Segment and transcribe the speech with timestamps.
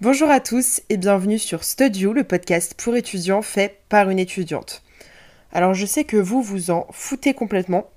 [0.00, 4.82] Bonjour à tous et bienvenue sur Studio, le podcast pour étudiants fait par une étudiante.
[5.52, 7.88] Alors je sais que vous vous en foutez complètement,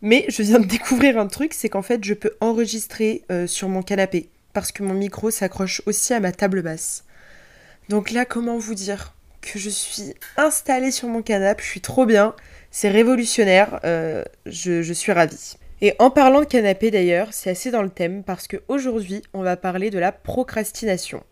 [0.00, 3.68] mais je viens de découvrir un truc, c'est qu'en fait je peux enregistrer euh, sur
[3.68, 7.04] mon canapé parce que mon micro s'accroche aussi à ma table basse.
[7.88, 12.06] Donc là, comment vous dire que je suis installée sur mon canapé, je suis trop
[12.06, 12.34] bien,
[12.70, 15.56] c'est révolutionnaire, euh, je, je suis ravie.
[15.82, 19.56] Et en parlant de canapé d'ailleurs, c'est assez dans le thème parce qu'aujourd'hui on va
[19.56, 21.22] parler de la procrastination.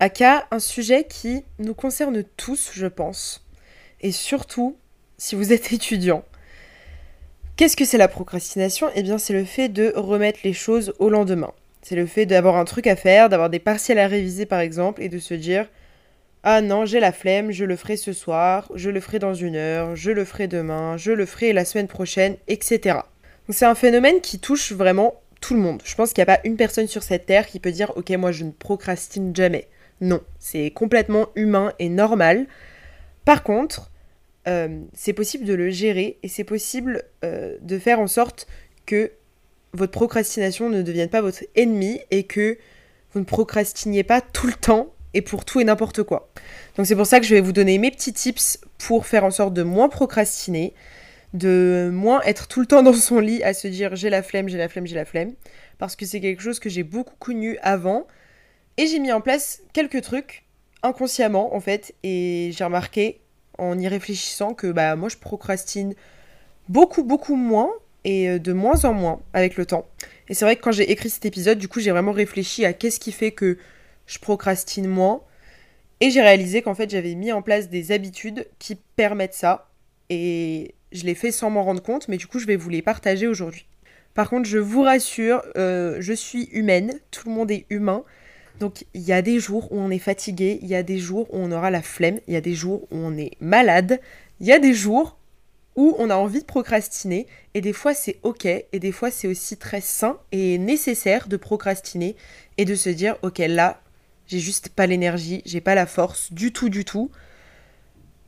[0.00, 3.46] Aka, un sujet qui nous concerne tous, je pense,
[4.00, 4.76] et surtout
[5.18, 6.24] si vous êtes étudiant.
[7.56, 8.88] Qu'est-ce que c'est la procrastination?
[8.94, 11.52] Eh bien, c'est le fait de remettre les choses au lendemain.
[11.82, 15.02] C'est le fait d'avoir un truc à faire, d'avoir des partiels à réviser par exemple,
[15.02, 15.68] et de se dire
[16.42, 19.56] Ah non, j'ai la flemme, je le ferai ce soir, je le ferai dans une
[19.56, 23.00] heure, je le ferai demain, je le ferai la semaine prochaine, etc.
[23.50, 25.82] C'est un phénomène qui touche vraiment tout le monde.
[25.84, 28.08] Je pense qu'il n'y a pas une personne sur cette terre qui peut dire Ok,
[28.10, 29.68] moi je ne procrastine jamais.
[30.00, 32.46] Non, c'est complètement humain et normal.
[33.26, 33.90] Par contre,
[34.48, 38.46] euh, c'est possible de le gérer et c'est possible euh, de faire en sorte
[38.86, 39.12] que
[39.74, 42.56] votre procrastination ne devienne pas votre ennemi et que
[43.12, 46.30] vous ne procrastiniez pas tout le temps et pour tout et n'importe quoi.
[46.76, 49.30] Donc c'est pour ça que je vais vous donner mes petits tips pour faire en
[49.30, 50.74] sorte de moins procrastiner,
[51.34, 54.48] de moins être tout le temps dans son lit à se dire j'ai la flemme,
[54.48, 55.32] j'ai la flemme, j'ai la flemme,
[55.78, 58.06] parce que c'est quelque chose que j'ai beaucoup connu avant
[58.76, 60.44] et j'ai mis en place quelques trucs
[60.82, 63.20] inconsciemment en fait et j'ai remarqué
[63.58, 65.94] en y réfléchissant que bah moi je procrastine
[66.68, 67.70] beaucoup beaucoup moins
[68.04, 69.86] et euh, de moins en moins avec le temps.
[70.28, 72.72] Et c'est vrai que quand j'ai écrit cet épisode, du coup j'ai vraiment réfléchi à
[72.72, 73.58] qu'est-ce qui fait que
[74.10, 75.22] je procrastine moins.
[76.00, 79.70] Et j'ai réalisé qu'en fait j'avais mis en place des habitudes qui permettent ça.
[80.08, 82.82] Et je l'ai fait sans m'en rendre compte mais du coup je vais vous les
[82.82, 83.66] partager aujourd'hui.
[84.14, 88.02] Par contre je vous rassure, euh, je suis humaine, tout le monde est humain.
[88.58, 91.32] Donc il y a des jours où on est fatigué, il y a des jours
[91.32, 94.00] où on aura la flemme, il y a des jours où on est malade,
[94.40, 95.18] il y a des jours
[95.76, 97.28] où on a envie de procrastiner.
[97.54, 101.36] Et des fois c'est ok et des fois c'est aussi très sain et nécessaire de
[101.36, 102.16] procrastiner
[102.58, 103.80] et de se dire ok là
[104.30, 107.10] j'ai juste pas l'énergie, j'ai pas la force du tout du tout.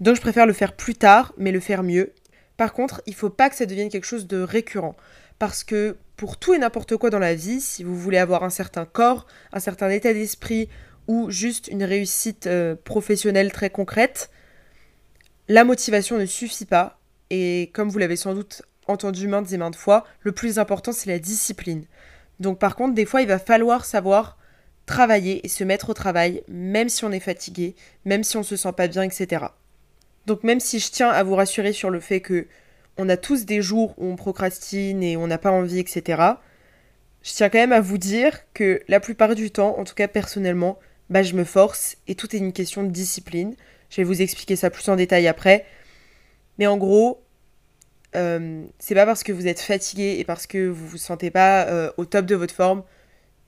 [0.00, 2.12] Donc je préfère le faire plus tard mais le faire mieux.
[2.56, 4.96] Par contre, il faut pas que ça devienne quelque chose de récurrent
[5.38, 8.50] parce que pour tout et n'importe quoi dans la vie, si vous voulez avoir un
[8.50, 10.68] certain corps, un certain état d'esprit
[11.06, 14.30] ou juste une réussite euh, professionnelle très concrète,
[15.46, 16.98] la motivation ne suffit pas.
[17.30, 21.10] Et comme vous l'avez sans doute entendu maintes et maintes fois, le plus important c'est
[21.10, 21.84] la discipline.
[22.40, 24.36] Donc par contre, des fois, il va falloir savoir
[24.87, 28.56] travailler et se mettre au travail, même si on est fatigué, même si on se
[28.56, 29.47] sent pas bien, etc.
[30.26, 32.47] Donc même si je tiens à vous rassurer sur le fait que
[32.98, 36.22] on a tous des jours où on procrastine et on n'a pas envie, etc.
[37.22, 40.09] Je tiens quand même à vous dire que la plupart du temps, en tout cas
[40.09, 40.78] personnellement,
[41.09, 43.54] bah, je me force et tout est une question de discipline.
[43.91, 45.64] Je vais vous expliquer ça plus en détail après.
[46.59, 47.22] Mais en gros,
[48.14, 51.66] euh, c'est pas parce que vous êtes fatigué et parce que vous vous sentez pas
[51.66, 52.82] euh, au top de votre forme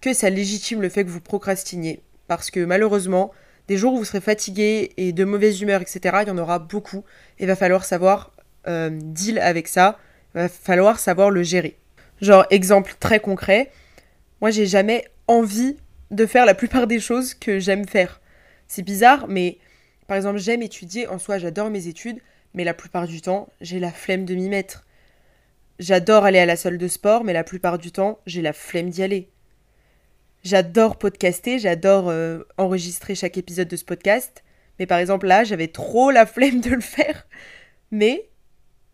[0.05, 2.03] que ça légitime le fait que vous procrastiniez.
[2.27, 3.33] Parce que malheureusement,
[3.69, 6.59] des jours où vous serez fatigué et de mauvaise humeur, etc., il y en aura
[6.59, 7.05] beaucoup.
[7.39, 8.33] Et va falloir savoir
[8.69, 9.99] euh, deal avec ça,
[10.35, 11.79] va falloir savoir le gérer.
[12.21, 13.73] Genre, exemple très concret,
[14.43, 15.77] moi j'ai jamais envie
[16.11, 18.21] de faire la plupart des choses que j'aime faire.
[18.69, 19.57] C'est bizarre, mais
[20.07, 22.19] par exemple, j'aime étudier, en soi j'adore mes études,
[22.53, 24.85] mais la plupart du temps, j'ai la flemme de m'y mettre.
[25.79, 28.91] J'adore aller à la salle de sport, mais la plupart du temps, j'ai la flemme
[28.91, 29.31] d'y aller.
[30.45, 34.45] J'adore podcaster, j'adore euh, enregistrer chaque épisode de ce podcast,
[34.79, 37.27] mais par exemple là, j'avais trop la flemme de le faire.
[37.91, 38.29] Mais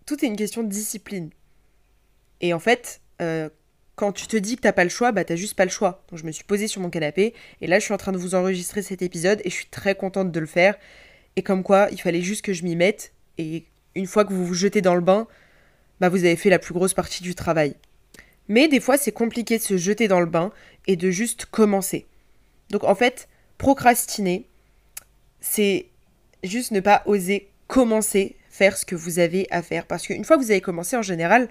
[0.06, 1.30] tout est une question de discipline.
[2.40, 3.48] Et en fait, euh,
[3.96, 6.04] quand tu te dis que t'as pas le choix, bah t'as juste pas le choix.
[6.08, 8.18] Donc je me suis posée sur mon canapé et là je suis en train de
[8.18, 10.76] vous enregistrer cet épisode et je suis très contente de le faire.
[11.34, 13.66] Et comme quoi, il fallait juste que je m'y mette et
[13.96, 15.26] une fois que vous vous jetez dans le bain,
[15.98, 17.74] bah vous avez fait la plus grosse partie du travail.
[18.50, 20.50] Mais des fois c'est compliqué de se jeter dans le bain
[20.88, 22.06] et de juste commencer.
[22.70, 24.44] Donc en fait, procrastiner,
[25.40, 25.86] c'est
[26.42, 29.86] juste ne pas oser commencer faire ce que vous avez à faire.
[29.86, 31.48] Parce qu'une fois que vous avez commencé, en général,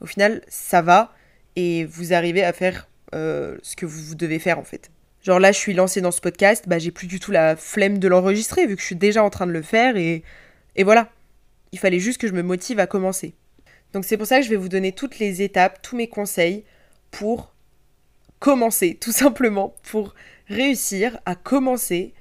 [0.00, 1.12] au final, ça va
[1.56, 2.86] et vous arrivez à faire
[3.16, 4.92] euh, ce que vous devez faire en fait.
[5.24, 7.98] Genre là, je suis lancée dans ce podcast, bah j'ai plus du tout la flemme
[7.98, 10.22] de l'enregistrer vu que je suis déjà en train de le faire et,
[10.76, 11.10] et voilà.
[11.72, 13.34] Il fallait juste que je me motive à commencer.
[13.92, 16.64] Donc c'est pour ça que je vais vous donner toutes les étapes, tous mes conseils
[17.10, 17.52] pour
[18.38, 20.14] commencer, tout simplement, pour
[20.48, 22.12] réussir à commencer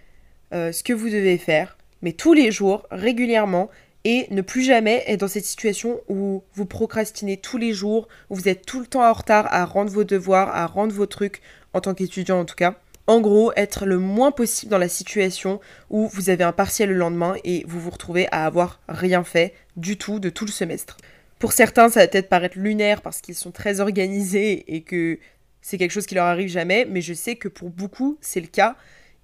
[0.54, 3.70] euh, ce que vous devez faire, mais tous les jours, régulièrement,
[4.04, 8.36] et ne plus jamais être dans cette situation où vous procrastinez tous les jours, où
[8.36, 11.42] vous êtes tout le temps en retard à rendre vos devoirs, à rendre vos trucs,
[11.74, 12.76] en tant qu'étudiant en tout cas.
[13.08, 15.60] En gros, être le moins possible dans la situation
[15.90, 19.54] où vous avez un partiel le lendemain et vous vous retrouvez à avoir rien fait
[19.76, 20.98] du tout de tout le semestre.
[21.40, 25.20] Pour certains, ça va peut-être paraître lunaire parce qu'ils sont très organisés et que
[25.62, 28.48] c'est quelque chose qui leur arrive jamais, mais je sais que pour beaucoup, c'est le
[28.48, 28.76] cas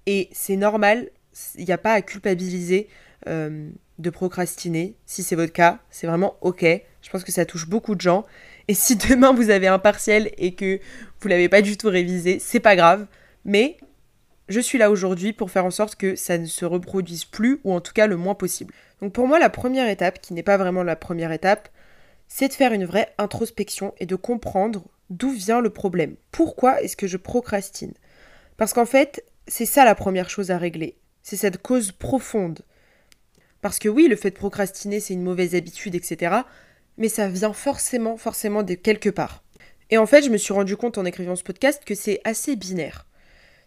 [0.06, 1.10] et c'est normal,
[1.56, 2.88] il n'y a pas à culpabiliser
[3.26, 3.68] euh,
[3.98, 4.94] de procrastiner.
[5.06, 6.64] Si c'est votre cas, c'est vraiment ok.
[7.02, 8.26] Je pense que ça touche beaucoup de gens.
[8.68, 10.80] Et si demain vous avez un partiel et que
[11.20, 13.06] vous l'avez pas du tout révisé, c'est pas grave.
[13.44, 13.76] Mais
[14.48, 17.72] je suis là aujourd'hui pour faire en sorte que ça ne se reproduise plus ou
[17.72, 18.74] en tout cas le moins possible.
[19.00, 21.68] Donc pour moi, la première étape, qui n'est pas vraiment la première étape,
[22.28, 26.16] c'est de faire une vraie introspection et de comprendre d'où vient le problème.
[26.32, 27.94] Pourquoi est-ce que je procrastine?
[28.56, 30.96] Parce qu'en fait, c'est ça la première chose à régler.
[31.22, 32.60] C'est cette cause profonde.
[33.60, 36.36] Parce que oui, le fait de procrastiner, c'est une mauvaise habitude, etc.
[36.98, 39.42] Mais ça vient forcément, forcément de quelque part.
[39.90, 42.56] Et en fait, je me suis rendu compte en écrivant ce podcast que c'est assez
[42.56, 43.06] binaire.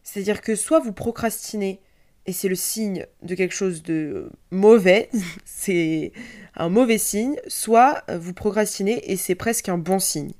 [0.03, 1.81] C'est-à-dire que soit vous procrastinez
[2.27, 5.09] et c'est le signe de quelque chose de mauvais,
[5.45, 6.11] c'est
[6.55, 10.33] un mauvais signe, soit vous procrastinez et c'est presque un bon signe.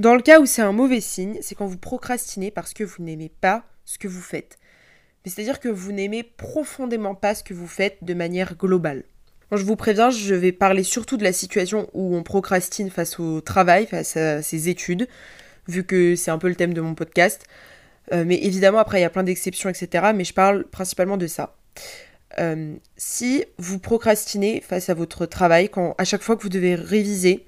[0.00, 3.02] Dans le cas où c'est un mauvais signe, c'est quand vous procrastinez parce que vous
[3.02, 4.58] n'aimez pas ce que vous faites.
[5.24, 9.04] c'est-à-dire que vous n'aimez profondément pas ce que vous faites de manière globale.
[9.52, 13.40] je vous préviens, je vais parler surtout de la situation où on procrastine face au
[13.40, 15.08] travail, face à ses études,
[15.68, 17.46] vu que c'est un peu le thème de mon podcast.
[18.12, 20.12] Euh, mais évidemment, après, il y a plein d'exceptions, etc.
[20.14, 21.56] Mais je parle principalement de ça.
[22.38, 26.74] Euh, si vous procrastinez face à votre travail, quand, à chaque fois que vous devez
[26.74, 27.46] réviser,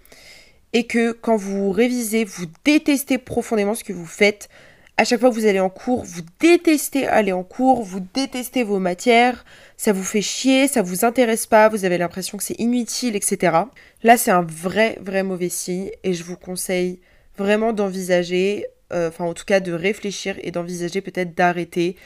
[0.72, 4.48] et que quand vous révisez, vous détestez profondément ce que vous faites,
[4.96, 8.62] à chaque fois que vous allez en cours, vous détestez aller en cours, vous détestez
[8.62, 9.44] vos matières,
[9.76, 13.56] ça vous fait chier, ça vous intéresse pas, vous avez l'impression que c'est inutile, etc.
[14.02, 17.00] Là, c'est un vrai, vrai mauvais signe et je vous conseille
[17.38, 21.96] vraiment d'envisager enfin en tout cas de réfléchir et d'envisager peut-être d'arrêter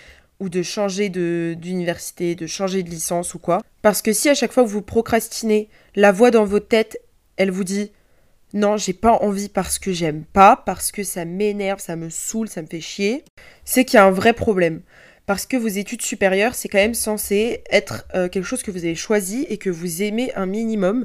[0.40, 3.62] ou de changer d'université, de, changer de licence ou quoi.
[3.82, 7.00] Parce que si à chaque fois vous procrastinez, la voix dans votre tête,
[7.36, 7.92] elle vous dit
[8.52, 12.48] non, j'ai pas envie parce que j'aime pas, parce que ça m'énerve, ça me saoule,
[12.48, 13.24] ça me fait chier,
[13.64, 14.82] c'est qu'il y a un vrai problème.
[15.26, 18.84] Parce que vos études supérieures, c'est quand même censé être euh, quelque chose que vous
[18.84, 21.04] avez choisi et que vous aimez un minimum.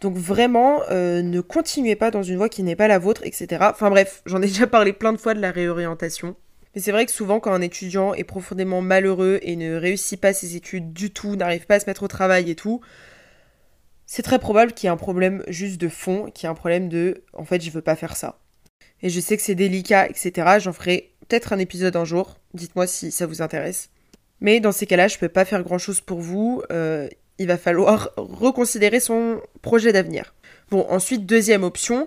[0.00, 3.66] Donc vraiment, euh, ne continuez pas dans une voie qui n'est pas la vôtre, etc.
[3.70, 6.36] Enfin bref, j'en ai déjà parlé plein de fois de la réorientation.
[6.74, 10.32] Mais c'est vrai que souvent quand un étudiant est profondément malheureux et ne réussit pas
[10.32, 12.80] ses études du tout, n'arrive pas à se mettre au travail et tout,
[14.06, 16.54] c'est très probable qu'il y ait un problème juste de fond, qu'il y ait un
[16.54, 18.38] problème de en fait je veux pas faire ça.
[19.02, 20.58] Et je sais que c'est délicat, etc.
[20.60, 22.38] J'en ferai peut-être un épisode un jour.
[22.54, 23.90] Dites-moi si ça vous intéresse.
[24.40, 26.62] Mais dans ces cas-là, je peux pas faire grand chose pour vous.
[26.70, 27.08] Euh,
[27.40, 30.34] il va falloir reconsidérer son projet d'avenir.
[30.70, 32.06] Bon, ensuite, deuxième option,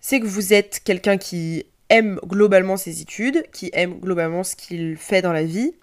[0.00, 4.96] c'est que vous êtes quelqu'un qui aime globalement ses études, qui aime globalement ce qu'il
[4.96, 5.74] fait dans la vie,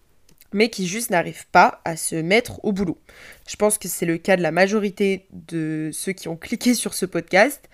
[0.53, 2.97] mais qui juste n'arrive pas à se mettre au boulot.
[3.49, 6.93] Je pense que c'est le cas de la majorité de ceux qui ont cliqué sur
[6.93, 7.69] ce podcast.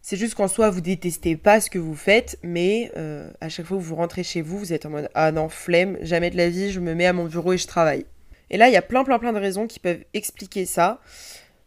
[0.00, 3.66] C'est juste qu'en soi, vous détestez pas ce que vous faites, mais euh, à chaque
[3.66, 6.36] fois que vous rentrez chez vous, vous êtes en mode Ah non, flemme, jamais de
[6.36, 8.06] la vie, je me mets à mon bureau et je travaille.
[8.50, 11.00] Et là, il y a plein, plein, plein de raisons qui peuvent expliquer ça.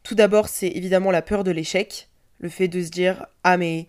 [0.04, 2.10] Tout d'abord, c'est évidemment la peur de l'échec.
[2.40, 3.88] Le fait de se dire Ah, mais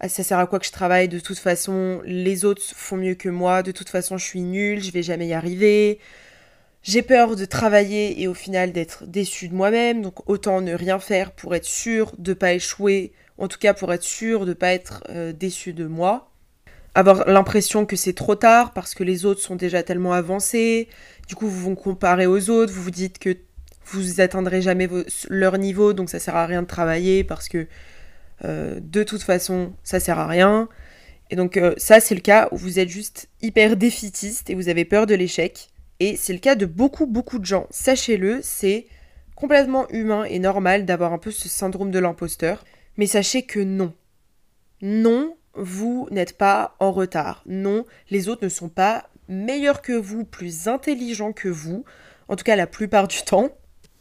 [0.00, 1.08] ah, ça sert à quoi que je travaille?
[1.08, 3.62] De toute façon, les autres font mieux que moi.
[3.62, 5.98] De toute façon, je suis nulle, je vais jamais y arriver.
[6.82, 10.02] J'ai peur de travailler et au final d'être déçu de moi-même.
[10.02, 13.12] Donc, autant ne rien faire pour être sûr de ne pas échouer.
[13.38, 16.30] En tout cas, pour être sûr de ne pas être euh, déçu de moi
[16.96, 20.88] avoir l'impression que c'est trop tard parce que les autres sont déjà tellement avancés.
[21.28, 23.36] Du coup, vous vous comparez aux autres, vous vous dites que
[23.84, 24.88] vous atteindrez jamais
[25.28, 27.66] leur niveau, donc ça sert à rien de travailler parce que
[28.44, 30.70] euh, de toute façon, ça sert à rien.
[31.30, 34.70] Et donc euh, ça, c'est le cas où vous êtes juste hyper défitiste et vous
[34.70, 35.68] avez peur de l'échec.
[36.00, 37.66] Et c'est le cas de beaucoup, beaucoup de gens.
[37.70, 38.86] Sachez-le, c'est
[39.34, 42.64] complètement humain et normal d'avoir un peu ce syndrome de l'imposteur.
[42.96, 43.92] Mais sachez que non.
[44.80, 47.42] Non, vous n'êtes pas en retard.
[47.46, 51.84] Non, les autres ne sont pas meilleurs que vous, plus intelligents que vous,
[52.28, 53.50] en tout cas la plupart du temps.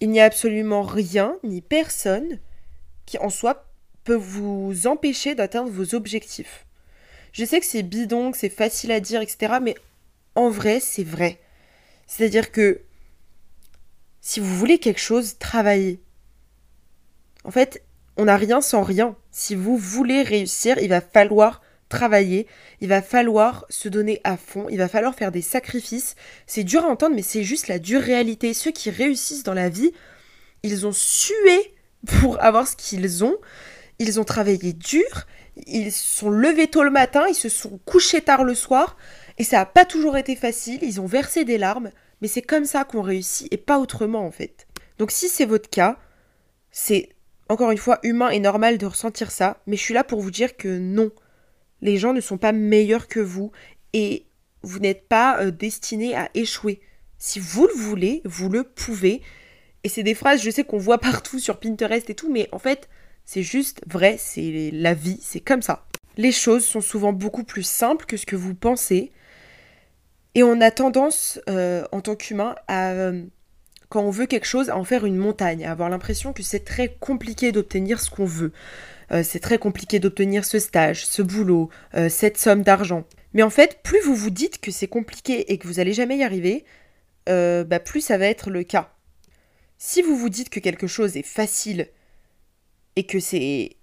[0.01, 2.39] Il n'y a absolument rien ni personne
[3.05, 3.65] qui en soi
[4.03, 6.65] peut vous empêcher d'atteindre vos objectifs.
[7.31, 9.55] Je sais que c'est bidon, que c'est facile à dire, etc.
[9.62, 9.75] Mais
[10.35, 11.39] en vrai, c'est vrai.
[12.07, 12.81] C'est-à-dire que
[14.21, 16.00] si vous voulez quelque chose, travaillez.
[17.43, 17.83] En fait,
[18.17, 19.15] on n'a rien sans rien.
[19.31, 22.48] Si vous voulez réussir, il va falloir travailler,
[22.81, 26.15] il va falloir se donner à fond, il va falloir faire des sacrifices.
[26.48, 28.53] C'est dur à entendre, mais c'est juste la dure réalité.
[28.53, 29.91] Ceux qui réussissent dans la vie,
[30.63, 33.38] ils ont sué pour avoir ce qu'ils ont,
[34.00, 35.25] ils ont travaillé dur,
[35.67, 38.98] ils se sont levés tôt le matin, ils se sont couchés tard le soir,
[39.38, 41.91] et ça n'a pas toujours été facile, ils ont versé des larmes,
[42.22, 44.67] mais c'est comme ça qu'on réussit et pas autrement en fait.
[44.98, 45.98] Donc si c'est votre cas,
[46.72, 47.10] c'est
[47.49, 50.31] encore une fois humain et normal de ressentir ça, mais je suis là pour vous
[50.31, 51.11] dire que non.
[51.81, 53.51] Les gens ne sont pas meilleurs que vous
[53.93, 54.25] et
[54.63, 56.81] vous n'êtes pas euh, destiné à échouer.
[57.17, 59.21] Si vous le voulez, vous le pouvez.
[59.83, 62.59] Et c'est des phrases, je sais qu'on voit partout sur Pinterest et tout, mais en
[62.59, 62.89] fait,
[63.25, 65.85] c'est juste vrai, c'est la vie, c'est comme ça.
[66.17, 69.11] Les choses sont souvent beaucoup plus simples que ce que vous pensez.
[70.33, 73.23] Et on a tendance, euh, en tant qu'humain, à, euh,
[73.89, 76.65] quand on veut quelque chose, à en faire une montagne, à avoir l'impression que c'est
[76.65, 78.51] très compliqué d'obtenir ce qu'on veut.
[79.12, 81.70] Euh, c'est très compliqué d'obtenir ce stage, ce boulot,
[82.10, 83.06] cette somme d'argent.
[83.34, 86.18] Mais en fait, plus vous vous dites que c'est compliqué et que vous n'allez jamais
[86.18, 86.65] y arriver,
[87.27, 88.96] bah, plus ça va être le cas.
[89.77, 91.89] Si vous vous dites que quelque chose est facile
[92.96, 93.75] et que c'est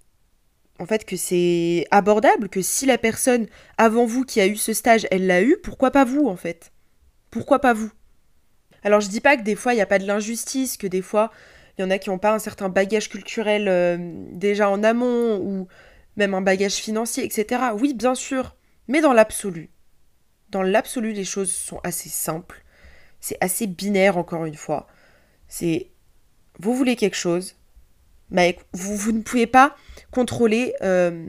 [0.79, 4.73] en fait que c'est abordable, que si la personne avant vous qui a eu ce
[4.73, 6.71] stage, elle l'a eu, pourquoi pas vous en fait?
[7.29, 7.91] Pourquoi pas vous?
[8.83, 11.01] Alors je dis pas que des fois il n'y a pas de l'injustice, que des
[11.01, 11.31] fois
[11.77, 13.97] il y en a qui n'ont pas un certain bagage culturel euh,
[14.31, 15.67] déjà en amont ou
[16.17, 17.63] même un bagage financier, etc.
[17.79, 18.55] Oui, bien sûr,
[18.87, 19.69] mais dans l'absolu.
[20.49, 22.63] Dans l'absolu, les choses sont assez simples.
[23.19, 24.87] C'est assez binaire, encore une fois.
[25.47, 25.89] C'est
[26.59, 27.55] vous voulez quelque chose,
[28.29, 29.75] mais vous, ne pouvez pas
[30.11, 31.25] contrôler euh,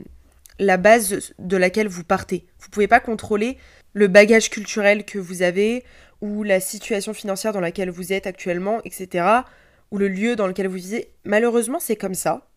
[0.59, 2.45] la base de laquelle vous partez.
[2.59, 3.57] Vous ne pouvez pas contrôler
[3.93, 5.83] le bagage culturel que vous avez
[6.25, 9.25] ou la situation financière dans laquelle vous êtes actuellement, etc.
[9.91, 11.11] ou le lieu dans lequel vous vivez.
[11.23, 12.47] Malheureusement, c'est comme ça.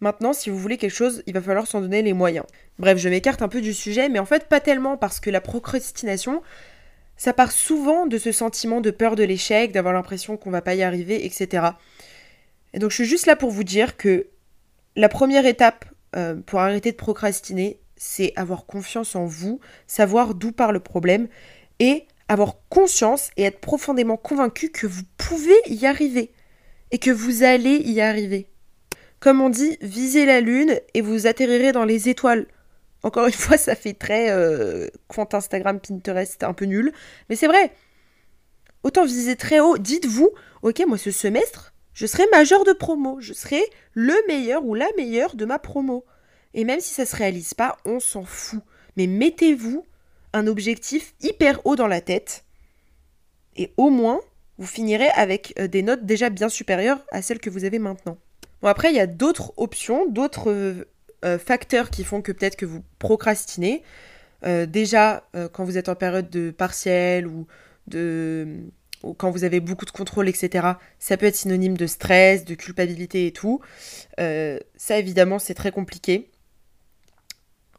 [0.00, 2.46] Maintenant, si vous voulez quelque chose, il va falloir s'en donner les moyens.
[2.78, 5.40] Bref, je m'écarte un peu du sujet, mais en fait pas tellement parce que la
[5.40, 6.42] procrastination,
[7.16, 10.74] ça part souvent de ce sentiment de peur de l'échec, d'avoir l'impression qu'on va pas
[10.74, 11.66] y arriver, etc.
[12.72, 14.28] Et donc je suis juste là pour vous dire que
[14.96, 15.84] la première étape
[16.16, 21.28] euh, pour arrêter de procrastiner, c'est avoir confiance en vous, savoir d'où part le problème
[21.80, 26.30] et avoir conscience et être profondément convaincu que vous pouvez y arriver
[26.92, 28.46] et que vous allez y arriver.
[29.18, 32.46] Comme on dit, visez la lune et vous atterrirez dans les étoiles.
[33.02, 36.92] Encore une fois, ça fait très euh, compte Instagram, Pinterest, un peu nul,
[37.28, 37.72] mais c'est vrai.
[38.84, 39.76] Autant viser très haut.
[39.76, 40.30] Dites-vous,
[40.62, 43.60] ok, moi ce semestre, je serai majeur de promo, je serai
[43.92, 46.04] le meilleur ou la meilleure de ma promo.
[46.54, 48.62] Et même si ça ne se réalise pas, on s'en fout.
[48.96, 49.84] Mais mettez-vous
[50.32, 52.44] un objectif hyper haut dans la tête.
[53.56, 54.20] Et au moins,
[54.58, 58.18] vous finirez avec euh, des notes déjà bien supérieures à celles que vous avez maintenant.
[58.62, 60.84] Bon, après, il y a d'autres options, d'autres euh,
[61.24, 63.82] euh, facteurs qui font que peut-être que vous procrastinez.
[64.68, 65.22] déjà,
[65.52, 67.46] quand vous êtes en période de partiel ou
[67.86, 68.46] de
[69.02, 70.66] ou quand vous avez beaucoup de contrôle, etc.,
[70.98, 73.60] ça peut être synonyme de stress, de culpabilité et tout.
[74.16, 76.30] Ça, évidemment, c'est très compliqué.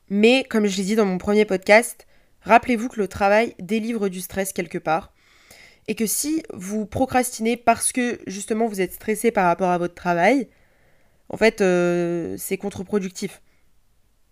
[0.10, 2.06] Mais, comme je l'ai dit dans mon premier podcast,
[2.42, 5.14] rappelez-vous que le travail délivre du stress quelque part.
[5.88, 9.96] Et que si vous procrastinez parce que justement vous êtes stressé par rapport à votre
[9.96, 10.48] travail,
[11.30, 13.42] en fait, euh, c'est contre-productif.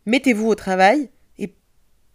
[0.06, 1.54] Mettez-vous au travail et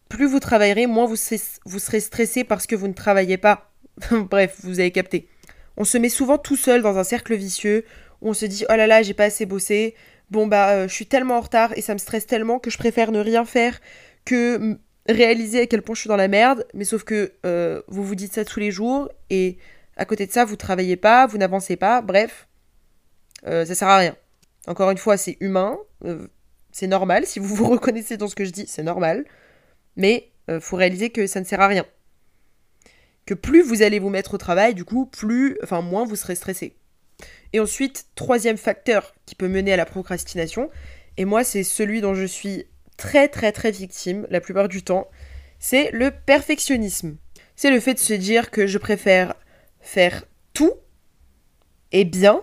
[0.08, 3.72] plus vous travaillerez, moins vous serez stressé parce que vous ne travaillez pas
[4.10, 5.28] Bref, vous avez capté.
[5.76, 7.84] On se met souvent tout seul dans un cercle vicieux
[8.20, 9.94] où on se dit oh là là, j'ai pas assez bossé.
[10.30, 12.78] Bon bah, euh, je suis tellement en retard et ça me stresse tellement que je
[12.78, 13.80] préfère ne rien faire
[14.24, 16.66] que réaliser à quel point je suis dans la merde.
[16.74, 19.58] Mais sauf que euh, vous vous dites ça tous les jours et
[19.96, 22.02] à côté de ça, vous travaillez pas, vous n'avancez pas.
[22.02, 22.48] Bref,
[23.46, 24.16] euh, ça sert à rien.
[24.66, 25.78] Encore une fois, c'est humain,
[26.72, 27.26] c'est normal.
[27.26, 29.24] Si vous vous reconnaissez dans ce que je dis, c'est normal.
[29.96, 30.30] Mais
[30.60, 31.86] faut réaliser que ça ne sert à rien
[33.26, 36.34] que plus vous allez vous mettre au travail, du coup, plus, enfin, moins vous serez
[36.34, 36.76] stressé.
[37.52, 40.70] Et ensuite, troisième facteur qui peut mener à la procrastination,
[41.16, 42.66] et moi, c'est celui dont je suis
[42.96, 45.08] très, très, très victime la plupart du temps,
[45.58, 47.16] c'est le perfectionnisme.
[47.56, 49.34] C'est le fait de se dire que je préfère
[49.80, 50.72] faire tout
[51.92, 52.42] et bien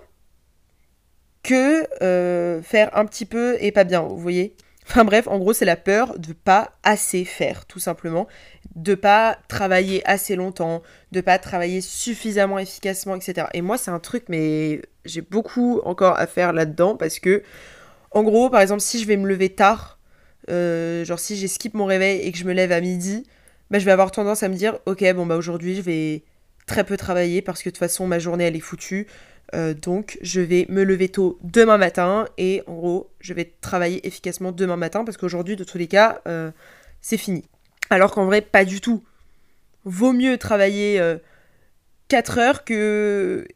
[1.43, 4.55] que euh, faire un petit peu et pas bien, vous voyez?
[4.87, 8.27] Enfin bref, en gros, c'est la peur de pas assez faire, tout simplement,
[8.75, 10.81] de pas travailler assez longtemps,
[11.11, 13.47] de pas travailler suffisamment efficacement, etc.
[13.53, 17.43] Et moi, c'est un truc, mais j'ai beaucoup encore à faire là-dedans parce que,
[18.11, 19.99] en gros, par exemple, si je vais me lever tard,
[20.51, 23.25] euh, genre si skip mon réveil et que je me lève à midi,
[23.71, 26.23] bah, je vais avoir tendance à me dire, ok, bon bah aujourd'hui, je vais
[26.67, 29.07] très peu travailler parce que de toute façon, ma journée, elle est foutue.
[29.53, 34.05] Euh, donc je vais me lever tôt demain matin et en gros je vais travailler
[34.07, 36.51] efficacement demain matin parce qu'aujourd'hui de tous les cas euh,
[37.01, 37.43] c'est fini.
[37.89, 39.03] Alors qu'en vrai pas du tout.
[39.83, 41.01] Vaut mieux travailler
[42.07, 43.47] 4 euh, heures que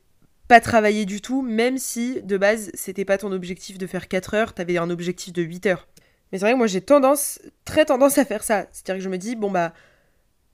[0.47, 4.33] pas travailler du tout, même si de base c'était pas ton objectif de faire 4
[4.33, 5.87] heures, t'avais un objectif de 8 heures.
[6.35, 8.65] Mais c'est vrai que moi j'ai tendance, très tendance à faire ça.
[8.73, 9.73] C'est-à-dire que je me dis, bon bah, de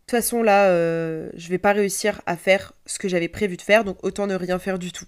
[0.02, 3.64] toute façon là, euh, je vais pas réussir à faire ce que j'avais prévu de
[3.64, 5.08] faire, donc autant ne rien faire du tout.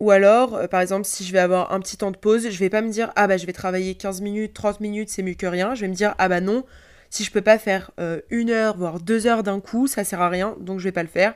[0.00, 2.58] Ou alors, euh, par exemple, si je vais avoir un petit temps de pause, je
[2.58, 5.34] vais pas me dire, ah bah je vais travailler 15 minutes, 30 minutes, c'est mieux
[5.34, 5.74] que rien.
[5.74, 6.64] Je vais me dire, ah bah non,
[7.10, 10.22] si je peux pas faire euh, une heure, voire deux heures d'un coup, ça sert
[10.22, 11.34] à rien, donc je vais pas le faire.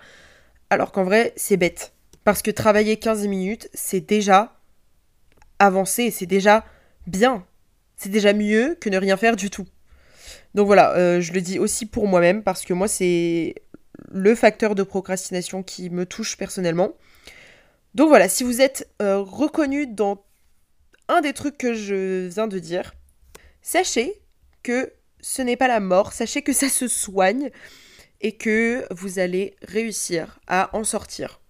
[0.70, 1.92] Alors qu'en vrai, c'est bête.
[2.24, 4.54] Parce que travailler 15 minutes, c'est déjà
[5.58, 6.64] avancé, c'est déjà
[7.06, 7.44] bien.
[8.02, 9.64] C'est déjà mieux que ne rien faire du tout.
[10.54, 13.54] Donc voilà, euh, je le dis aussi pour moi-même, parce que moi, c'est
[14.10, 16.94] le facteur de procrastination qui me touche personnellement.
[17.94, 20.24] Donc voilà, si vous êtes euh, reconnu dans
[21.06, 22.92] un des trucs que je viens de dire,
[23.60, 24.20] sachez
[24.64, 27.52] que ce n'est pas la mort, sachez que ça se soigne
[28.20, 31.40] et que vous allez réussir à en sortir.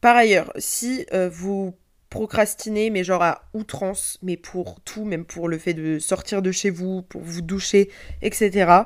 [0.00, 1.74] Par ailleurs, si euh, vous
[2.10, 6.52] procrastinez, mais genre à outrance, mais pour tout, même pour le fait de sortir de
[6.52, 7.90] chez vous, pour vous doucher,
[8.20, 8.82] etc.,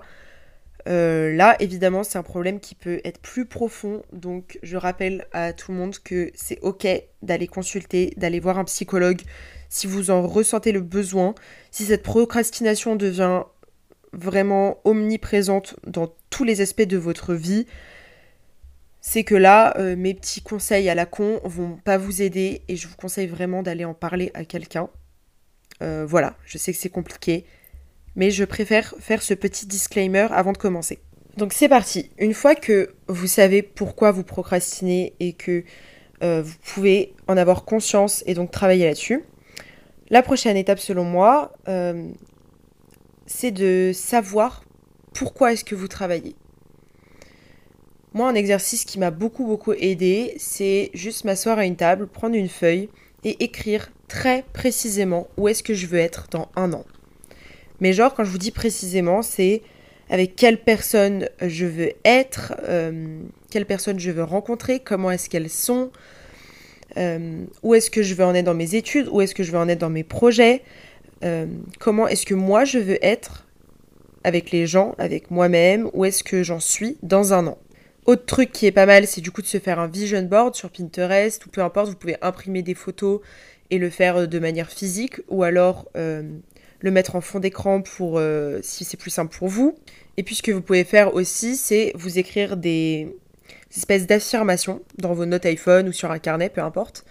[0.87, 4.02] euh, là, évidemment, c'est un problème qui peut être plus profond.
[4.12, 6.87] Donc, je rappelle à tout le monde que c'est OK
[7.23, 9.23] d'aller consulter, d'aller voir un psychologue
[9.71, 11.35] si vous en ressentez le besoin.
[11.71, 13.45] Si cette procrastination devient
[14.12, 17.66] vraiment omniprésente dans tous les aspects de votre vie,
[19.06, 22.76] c'est que là, euh, mes petits conseils à la con vont pas vous aider et
[22.76, 24.88] je vous conseille vraiment d'aller en parler à quelqu'un.
[25.82, 27.44] Euh, voilà, je sais que c'est compliqué,
[28.16, 31.00] mais je préfère faire ce petit disclaimer avant de commencer.
[31.37, 32.12] Donc c'est parti.
[32.16, 35.64] Une fois que vous savez pourquoi vous procrastinez et que
[36.23, 39.23] euh, vous pouvez en avoir conscience et donc travailler là-dessus,
[40.08, 41.52] la prochaine étape selon moi,
[43.26, 44.64] c'est de savoir
[45.12, 46.37] pourquoi est-ce que vous travaillez.
[48.14, 52.37] Moi, un exercice qui m'a beaucoup beaucoup aidé, c'est juste m'asseoir à une table, prendre
[52.37, 52.88] une feuille
[53.25, 56.85] et écrire très précisément où est-ce que je veux être dans un an.
[57.80, 59.62] Mais genre, quand je vous dis précisément, c'est
[60.10, 63.19] avec quelle personne je veux être, euh,
[63.50, 65.91] quelle personne je veux rencontrer, comment est-ce qu'elles sont,
[66.97, 69.50] euh, où est-ce que je veux en être dans mes études, où est-ce que je
[69.50, 70.62] veux en être dans mes projets,
[71.25, 71.47] euh,
[71.80, 73.45] comment est-ce que moi je veux être
[74.23, 77.58] avec les gens, avec moi-même, où est-ce que j'en suis dans un an.
[78.06, 80.54] Autre truc qui est pas mal, c'est du coup de se faire un vision board
[80.54, 83.21] sur Pinterest ou peu importe, vous pouvez imprimer des photos
[83.71, 86.23] et le faire euh, de manière physique ou alors euh,
[86.80, 88.21] le mettre en fond d'écran pour
[88.60, 89.75] si c'est plus simple pour vous.
[90.17, 93.08] Et puis ce que vous pouvez faire aussi, c'est vous écrire des
[93.76, 97.04] espèces d'affirmations dans vos notes iPhone ou sur un carnet, peu importe,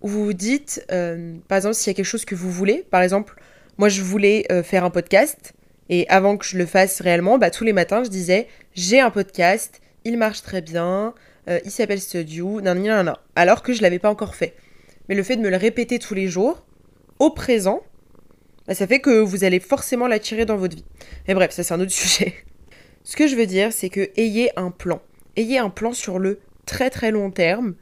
[0.00, 2.84] où vous vous dites, euh, par exemple, s'il y a quelque chose que vous voulez,
[2.90, 3.34] par exemple,
[3.78, 5.54] moi je voulais euh, faire un podcast,
[5.88, 9.10] et avant que je le fasse réellement, bah, tous les matins je disais, j'ai un
[9.10, 11.14] podcast, il marche très bien,
[11.48, 14.54] euh, il s'appelle Studio, nan, nan, nan, alors que je l'avais pas encore fait.
[15.08, 16.66] Mais le fait de me le répéter tous les jours,
[17.18, 17.82] au présent,
[18.66, 20.84] bah, ça fait que vous allez forcément l'attirer dans votre vie.
[21.26, 22.34] Mais bref, ça c'est un autre sujet.
[23.04, 25.00] Ce que je veux dire, c'est que ayez un plan.
[25.36, 27.74] Ayez un plan sur le très très long terme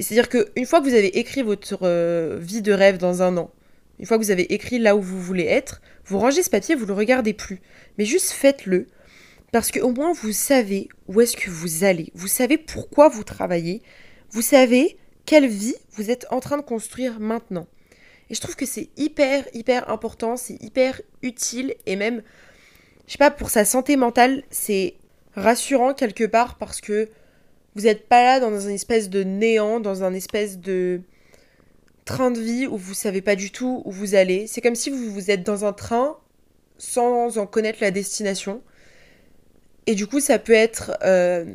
[0.00, 3.50] c'est-à-dire qu'une fois que vous avez écrit votre euh, vie de rêve dans un an,
[3.98, 6.76] une fois que vous avez écrit là où vous voulez être, vous rangez ce papier,
[6.76, 7.60] vous le regardez plus.
[7.98, 8.86] Mais juste faites-le.
[9.52, 12.10] Parce qu'au moins vous savez où est-ce que vous allez.
[12.14, 13.82] Vous savez pourquoi vous travaillez.
[14.30, 17.66] Vous savez quelle vie vous êtes en train de construire maintenant.
[18.30, 22.22] Et je trouve que c'est hyper, hyper important, c'est hyper utile et même,
[23.06, 24.94] je sais pas, pour sa santé mentale, c'est
[25.34, 27.08] rassurant quelque part parce que
[27.74, 31.00] vous n'êtes pas là dans un espèce de néant, dans un espèce de
[32.04, 34.46] train de vie où vous savez pas du tout où vous allez.
[34.46, 36.18] C'est comme si vous, vous êtes dans un train
[36.78, 38.62] sans en connaître la destination.
[39.88, 41.46] Et du coup, ça peut être euh,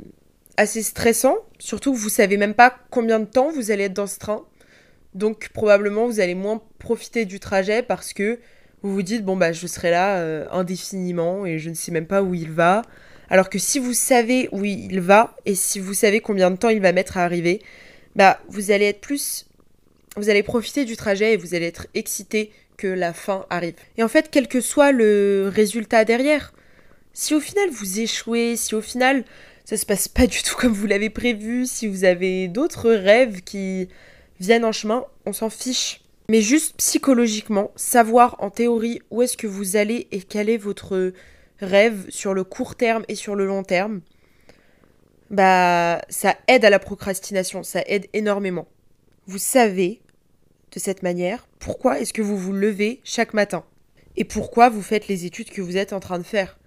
[0.57, 4.07] assez stressant, surtout que vous savez même pas combien de temps vous allez être dans
[4.07, 4.43] ce train.
[5.13, 8.39] Donc probablement vous allez moins profiter du trajet parce que
[8.81, 12.07] vous vous dites bon bah je serai là euh, indéfiniment et je ne sais même
[12.07, 12.81] pas où il va.
[13.29, 16.69] Alors que si vous savez où il va et si vous savez combien de temps
[16.69, 17.61] il va mettre à arriver,
[18.15, 19.45] bah vous allez être plus
[20.17, 23.75] vous allez profiter du trajet et vous allez être excité que la fin arrive.
[23.97, 26.51] Et en fait, quel que soit le résultat derrière,
[27.13, 29.23] si au final vous échouez, si au final
[29.65, 33.41] ça se passe pas du tout comme vous l'avez prévu, si vous avez d'autres rêves
[33.43, 33.87] qui
[34.39, 36.01] viennent en chemin, on s'en fiche.
[36.29, 41.13] Mais juste psychologiquement, savoir en théorie où est-ce que vous allez et quel est votre
[41.59, 44.01] rêve sur le court terme et sur le long terme,
[45.29, 48.67] bah ça aide à la procrastination, ça aide énormément.
[49.27, 50.01] Vous savez
[50.71, 53.63] de cette manière pourquoi est-ce que vous vous levez chaque matin
[54.15, 56.57] et pourquoi vous faites les études que vous êtes en train de faire.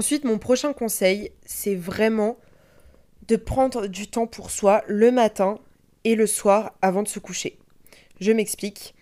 [0.00, 2.38] Ensuite, mon prochain conseil, c'est vraiment
[3.28, 5.58] de prendre du temps pour soi le matin
[6.04, 7.58] et le soir avant de se coucher.
[8.18, 8.94] Je m'explique.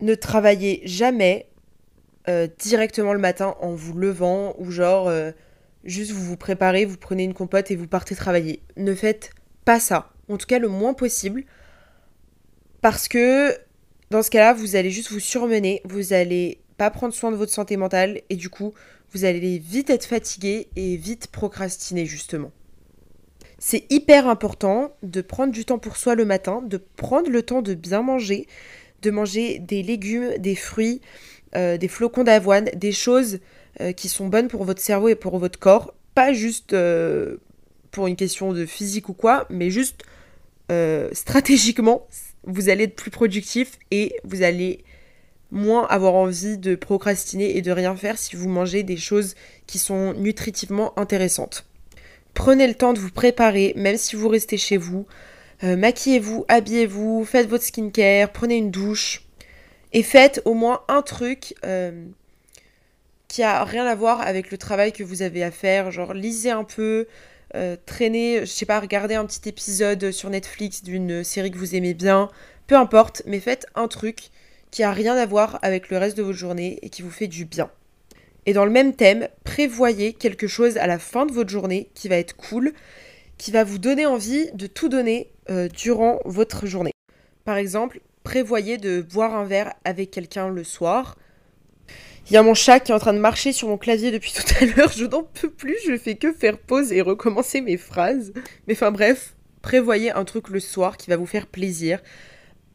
[0.00, 1.46] Ne travaillez jamais
[2.28, 5.30] euh, directement le matin en vous levant ou genre euh,
[5.84, 8.64] juste vous vous préparez, vous prenez une compote et vous partez travailler.
[8.76, 9.30] Ne faites
[9.64, 10.10] pas ça.
[10.28, 11.44] En tout cas le moins possible.
[12.80, 13.56] Parce que
[14.10, 17.52] dans ce cas-là, vous allez juste vous surmener, vous allez pas prendre soin de votre
[17.52, 18.74] santé mentale et du coup,
[19.12, 22.52] vous allez vite être fatigué et vite procrastiner justement.
[23.58, 27.60] C'est hyper important de prendre du temps pour soi le matin, de prendre le temps
[27.60, 28.46] de bien manger,
[29.02, 31.00] de manger des légumes, des fruits,
[31.56, 33.40] euh, des flocons d'avoine, des choses
[33.80, 37.36] euh, qui sont bonnes pour votre cerveau et pour votre corps, pas juste euh,
[37.90, 40.02] pour une question de physique ou quoi, mais juste
[41.12, 42.06] stratégiquement,
[42.44, 44.84] vous allez être plus productif et vous allez
[45.50, 49.34] moins avoir envie de procrastiner et de rien faire si vous mangez des choses
[49.66, 51.66] qui sont nutritivement intéressantes.
[52.34, 55.06] Prenez le temps de vous préparer, même si vous restez chez vous.
[55.64, 59.26] Euh, maquillez-vous, habillez-vous, faites votre skincare, prenez une douche.
[59.92, 62.06] Et faites au moins un truc euh,
[63.26, 65.90] qui a rien à voir avec le travail que vous avez à faire.
[65.90, 67.08] Genre, lisez un peu,
[67.56, 71.74] euh, traînez, je sais pas, regardez un petit épisode sur Netflix d'une série que vous
[71.74, 72.30] aimez bien.
[72.68, 74.30] Peu importe, mais faites un truc
[74.70, 77.26] qui a rien à voir avec le reste de votre journée et qui vous fait
[77.26, 77.70] du bien.
[78.46, 82.08] Et dans le même thème, prévoyez quelque chose à la fin de votre journée qui
[82.08, 82.72] va être cool,
[83.38, 86.92] qui va vous donner envie de tout donner euh, durant votre journée.
[87.44, 91.16] Par exemple, prévoyez de boire un verre avec quelqu'un le soir.
[92.26, 94.32] Il y a mon chat qui est en train de marcher sur mon clavier depuis
[94.34, 97.76] tout à l'heure, je n'en peux plus, je fais que faire pause et recommencer mes
[97.76, 98.32] phrases.
[98.66, 102.00] Mais enfin bref, prévoyez un truc le soir qui va vous faire plaisir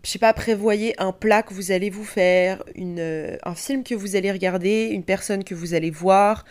[0.05, 3.95] je sais pas, prévoyez un plat que vous allez vous faire, euh, un film que
[3.95, 6.45] vous allez regarder, une personne que vous allez voir,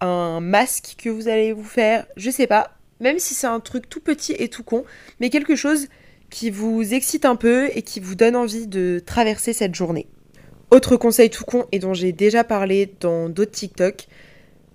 [0.00, 3.88] un masque que vous allez vous faire, je sais pas, même si c'est un truc
[3.88, 4.84] tout petit et tout con,
[5.20, 5.88] mais quelque chose
[6.28, 10.06] qui vous excite un peu et qui vous donne envie de traverser cette journée.
[10.70, 14.06] Autre conseil tout con et dont j'ai déjà parlé dans d'autres TikTok,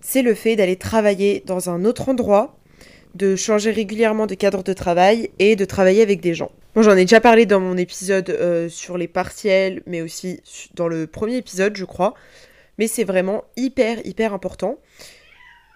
[0.01, 2.57] c'est le fait d'aller travailler dans un autre endroit,
[3.15, 6.51] de changer régulièrement de cadre de travail et de travailler avec des gens.
[6.75, 10.41] Moi, j'en ai déjà parlé dans mon épisode euh, sur les partiels, mais aussi
[10.73, 12.15] dans le premier épisode, je crois.
[12.79, 14.79] Mais c'est vraiment hyper, hyper important.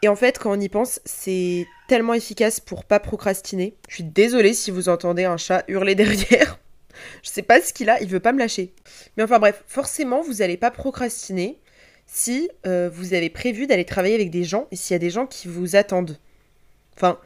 [0.01, 3.75] Et en fait, quand on y pense, c'est tellement efficace pour pas procrastiner.
[3.89, 6.59] Je suis désolée si vous entendez un chat hurler derrière.
[7.23, 8.73] je sais pas ce qu'il a, il veut pas me lâcher.
[9.15, 11.59] Mais enfin bref, forcément, vous n'allez pas procrastiner
[12.07, 15.09] si euh, vous avez prévu d'aller travailler avec des gens et s'il y a des
[15.09, 16.17] gens qui vous attendent.
[16.95, 17.19] Enfin,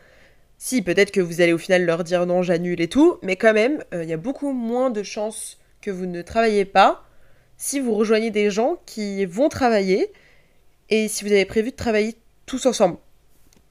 [0.63, 3.52] si, peut-être que vous allez au final leur dire non, j'annule et tout, mais quand
[3.52, 7.04] même, euh, il y a beaucoup moins de chances que vous ne travaillez pas
[7.58, 10.13] si vous rejoignez des gens qui vont travailler
[10.91, 12.97] et si vous avez prévu de travailler tous ensemble.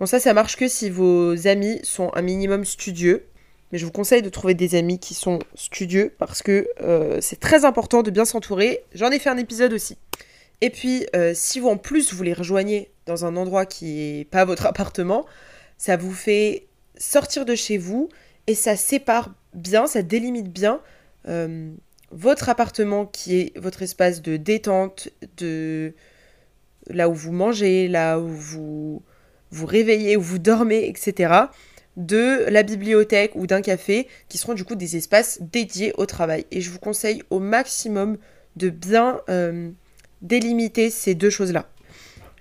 [0.01, 3.29] Bon, ça, ça marche que si vos amis sont un minimum studieux.
[3.71, 7.39] Mais je vous conseille de trouver des amis qui sont studieux parce que euh, c'est
[7.39, 8.83] très important de bien s'entourer.
[8.95, 9.97] J'en ai fait un épisode aussi.
[10.61, 14.25] Et puis, euh, si vous en plus vous les rejoignez dans un endroit qui n'est
[14.25, 15.25] pas votre appartement,
[15.79, 16.67] ça vous fait
[17.01, 18.09] sortir de chez vous
[18.47, 20.81] et ça sépare bien, ça délimite bien
[21.27, 21.73] euh,
[22.13, 25.95] votre appartement qui est votre espace de détente, de
[26.89, 29.03] là où vous mangez, là où vous
[29.51, 31.35] vous réveillez, où vous dormez, etc.
[31.97, 36.47] de la bibliothèque ou d'un café qui seront du coup des espaces dédiés au travail.
[36.51, 38.17] Et je vous conseille au maximum
[38.57, 39.71] de bien euh,
[40.23, 41.69] délimiter ces deux choses-là.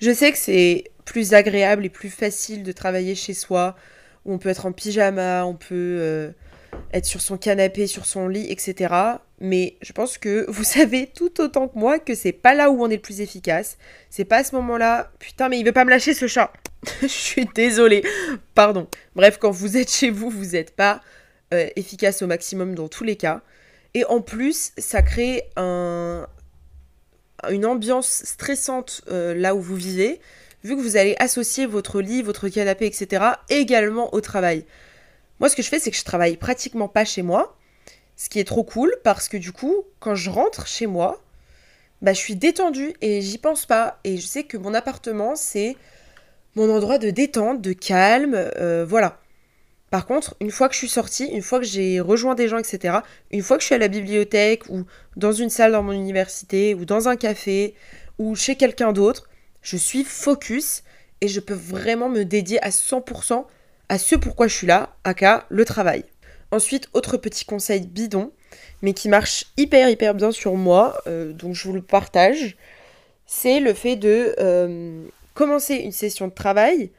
[0.02, 3.76] Je sais que c'est plus agréable et plus facile de travailler chez soi,
[4.26, 6.32] où on peut être en pyjama, on peut euh,
[6.94, 8.94] être sur son canapé, sur son lit, etc.
[9.40, 12.84] Mais je pense que vous savez tout autant que moi que c'est pas là où
[12.84, 13.78] on est le plus efficace.
[14.10, 15.12] C'est pas à ce moment-là.
[15.20, 16.52] Putain, mais il veut pas me lâcher ce chat.
[17.02, 18.04] je suis désolée.
[18.56, 18.88] Pardon.
[19.16, 21.02] Bref, quand vous êtes chez vous, vous n'êtes pas
[21.54, 23.42] euh, efficace au maximum dans tous les cas.
[23.94, 26.28] Et en plus, ça crée un,
[27.50, 30.20] une ambiance stressante euh, là où vous vivez
[30.64, 33.24] vu que vous allez associer votre lit, votre canapé, etc.
[33.50, 34.66] également au travail.
[35.40, 37.56] Moi, ce que je fais, c'est que je travaille pratiquement pas chez moi,
[38.18, 41.22] ce qui est trop cool parce que du coup, quand je rentre chez moi,
[42.02, 44.00] bah, je suis détendue et j'y pense pas.
[44.04, 45.78] Et je sais que mon appartement, c'est
[46.56, 49.20] mon endroit de détente, de calme, euh, voilà.
[49.92, 52.58] Par contre, une fois que je suis sortie, une fois que j'ai rejoint des gens,
[52.58, 53.00] etc.,
[53.32, 54.84] une fois que je suis à la bibliothèque ou
[55.16, 57.74] dans une salle dans mon université ou dans un café
[58.20, 59.29] ou chez quelqu'un d'autre,
[59.62, 60.84] je suis focus
[61.22, 63.46] et je peux vraiment me dédier à 100%
[63.90, 66.06] à ce pourquoi je suis là, aka le travail.
[66.52, 68.32] Ensuite, autre petit conseil bidon,
[68.82, 72.56] mais qui marche hyper hyper bien sur moi, euh, donc je vous le partage,
[73.26, 76.92] c'est le fait de euh, commencer une session de travail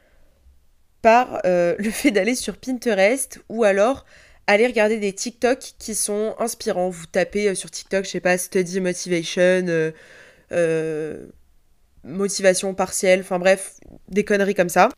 [1.01, 4.05] par euh, le fait d'aller sur Pinterest ou alors
[4.47, 6.89] allez regarder des TikTok qui sont inspirants.
[6.89, 9.91] Vous tapez sur TikTok, je sais pas, study motivation,
[12.03, 14.89] motivation partielle, enfin bref, des conneries comme ça.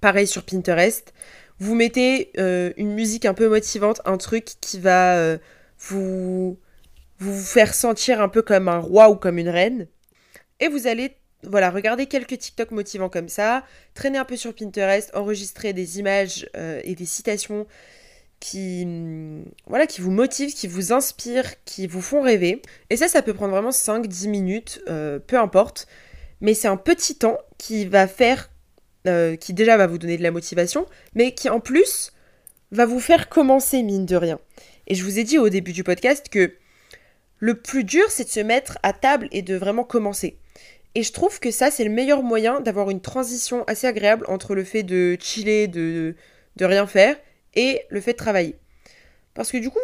[0.00, 1.12] Pareil sur Pinterest.
[1.58, 2.32] Vous mettez
[2.76, 5.38] une musique un peu motivante, un truc qui va
[5.78, 6.58] vous,
[7.20, 9.86] vous faire sentir un peu comme un roi ou comme une reine.
[10.58, 15.10] Et vous allez voilà, regardez quelques TikTok motivants comme ça, traînez un peu sur Pinterest,
[15.14, 17.66] enregistrez des images euh, et des citations
[18.38, 22.62] qui, mm, voilà, qui vous motivent, qui vous inspirent, qui vous font rêver.
[22.90, 25.86] Et ça, ça peut prendre vraiment 5-10 minutes, euh, peu importe.
[26.42, 28.50] Mais c'est un petit temps qui va faire,
[29.06, 32.12] euh, qui déjà va vous donner de la motivation, mais qui en plus
[32.72, 34.38] va vous faire commencer, mine de rien.
[34.88, 36.52] Et je vous ai dit au début du podcast que
[37.38, 40.36] le plus dur, c'est de se mettre à table et de vraiment commencer.
[40.94, 44.54] Et je trouve que ça, c'est le meilleur moyen d'avoir une transition assez agréable entre
[44.54, 46.16] le fait de chiller, de,
[46.56, 47.16] de rien faire,
[47.54, 48.56] et le fait de travailler.
[49.34, 49.78] Parce que du coup,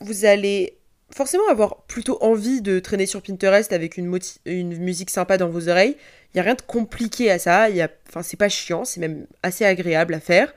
[0.00, 0.78] vous allez
[1.14, 4.08] forcément avoir plutôt envie de traîner sur Pinterest avec une,
[4.46, 5.96] musique sympa dans vos oreilles.
[6.32, 7.68] Il n'y a rien de compliqué à ça.
[8.08, 10.52] Enfin, c'est pas chiant, c'est même assez agréable à faire.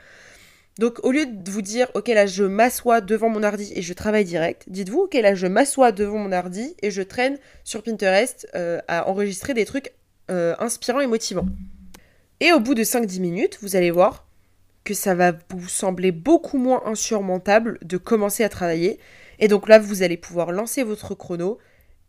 [0.79, 3.93] Donc au lieu de vous dire ok là je m'assois devant mon ordi et je
[3.93, 8.47] travaille direct, dites-vous ok là je m'assois devant mon ordi et je traîne sur Pinterest
[8.53, 9.91] euh, à enregistrer des trucs
[10.29, 11.47] euh, inspirants et motivants.
[12.41, 14.27] Et au bout de 5-10 minutes, vous allez voir
[14.83, 18.99] que ça va vous sembler beaucoup moins insurmontable de commencer à travailler.
[19.39, 21.57] Et donc là, vous allez pouvoir lancer votre chrono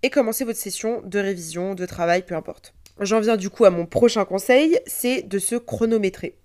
[0.02, 2.74] et commencer votre session de révision, de travail, peu importe.
[3.00, 6.36] J'en viens du coup à mon prochain conseil, c'est de se chronométrer.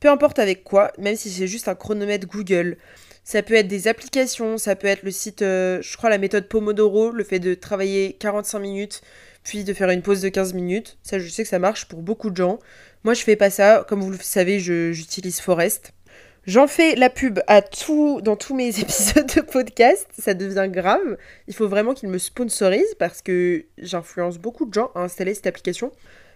[0.00, 2.76] Peu importe avec quoi, même si c'est juste un chronomètre Google.
[3.24, 6.48] Ça peut être des applications, ça peut être le site, euh, je crois la méthode
[6.48, 9.02] Pomodoro, le fait de travailler 45 minutes,
[9.42, 10.96] puis de faire une pause de 15 minutes.
[11.02, 12.58] Ça, je sais que ça marche pour beaucoup de gens.
[13.04, 13.84] Moi, je fais pas ça.
[13.86, 15.92] Comme vous le savez, j'utilise Forest.
[16.48, 20.06] J'en fais la pub à tout, dans tous mes épisodes de podcast.
[20.18, 21.18] Ça devient grave.
[21.46, 25.46] Il faut vraiment qu'il me sponsorise parce que j'influence beaucoup de gens à installer cette
[25.46, 25.92] application.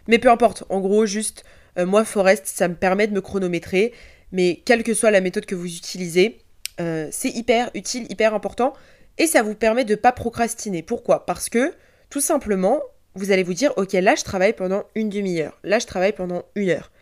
[0.08, 0.64] Mais peu importe.
[0.68, 1.44] En gros, juste
[1.78, 3.94] euh, moi, Forest, ça me permet de me chronométrer,
[4.32, 6.40] mais quelle que soit la méthode que vous utilisez,
[6.82, 8.74] euh, c'est hyper utile, hyper important,
[9.16, 10.82] et ça vous permet de ne pas procrastiner.
[10.82, 11.24] Pourquoi?
[11.24, 11.72] Parce que,
[12.10, 12.82] tout simplement,
[13.14, 16.42] vous allez vous dire, ok, là, je travaille pendant une demi-heure, là, je travaille pendant
[16.54, 16.92] une heure.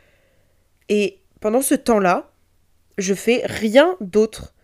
[0.89, 2.30] Et pendant ce temps-là,
[3.01, 4.55] je fais rien d'autre.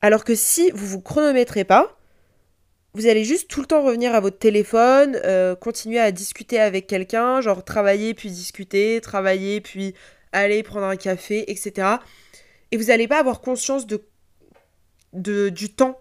[0.00, 1.98] Alors que si vous vous chronométrez pas,
[2.94, 6.86] vous allez juste tout le temps revenir à votre téléphone, euh, continuer à discuter avec
[6.86, 9.94] quelqu'un, genre travailler puis discuter, travailler puis
[10.32, 11.88] aller prendre un café, etc.
[12.70, 16.00] Et vous n'allez pas avoir conscience de, du temps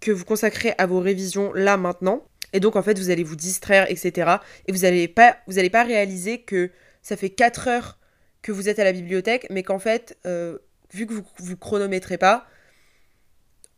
[0.00, 2.24] que vous consacrez à vos révisions là maintenant.
[2.52, 4.38] Et donc en fait vous allez vous distraire, etc.
[4.66, 6.70] Et vous n'allez pas, vous pas réaliser que
[7.02, 7.99] ça fait 4 heures
[8.42, 10.58] que vous êtes à la bibliothèque, mais qu'en fait, euh,
[10.92, 12.46] vu que vous vous chronométrez pas,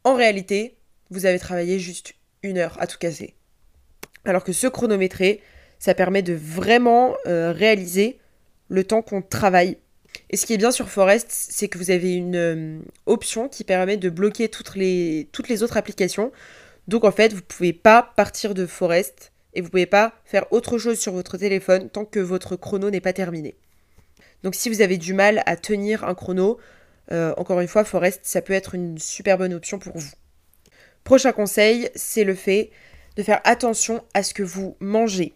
[0.04, 0.76] en réalité,
[1.10, 3.34] vous avez travaillé juste une heure à tout casser.
[4.24, 5.40] Alors que ce chronométré,
[5.78, 8.18] ça permet de vraiment euh, réaliser
[8.68, 9.78] le temps qu'on travaille.
[10.30, 13.64] Et ce qui est bien sur Forest, c'est que vous avez une euh, option qui
[13.64, 16.32] permet de bloquer toutes les autres applications.
[16.88, 20.14] Donc en fait, vous ne pouvez pas partir de Forest et vous ne pouvez pas
[20.24, 23.56] faire autre chose sur votre téléphone tant que votre chrono n'est pas terminé.
[24.42, 26.58] Donc si vous avez du mal à tenir un chrono,
[27.10, 30.12] euh, encore une fois, Forest, ça peut être une super bonne option pour vous.
[31.04, 32.70] Prochain conseil, c'est le fait
[33.16, 35.34] de faire attention à ce que vous mangez.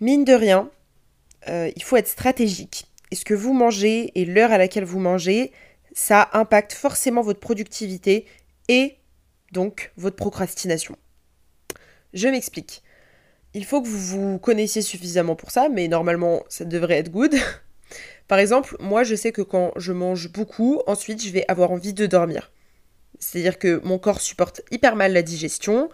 [0.00, 0.70] Mine de rien,
[1.48, 2.86] euh, il faut être stratégique.
[3.10, 5.52] Et ce que vous mangez et l'heure à laquelle vous mangez,
[5.92, 8.26] ça impacte forcément votre productivité
[8.68, 8.96] et
[9.52, 10.96] donc votre procrastination.
[12.14, 12.82] Je m'explique.
[13.54, 13.98] Il faut que vous
[14.32, 17.34] vous connaissiez suffisamment pour ça, mais normalement ça devrait être good.
[18.28, 21.94] Par exemple, moi je sais que quand je mange beaucoup, ensuite je vais avoir envie
[21.94, 22.50] de dormir.
[23.18, 25.88] C'est-à-dire que mon corps supporte hyper mal la digestion.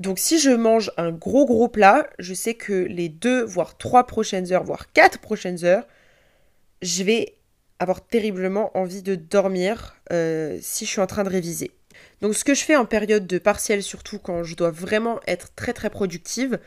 [0.00, 4.06] Donc si je mange un gros gros plat, je sais que les deux, voire trois
[4.06, 5.86] prochaines heures, voire quatre prochaines heures,
[6.82, 7.36] je vais
[7.78, 11.72] avoir terriblement envie de dormir euh, si je suis en train de réviser.
[12.20, 15.54] Donc ce que je fais en période de partiel, surtout quand je dois vraiment être
[15.54, 16.58] très très productive,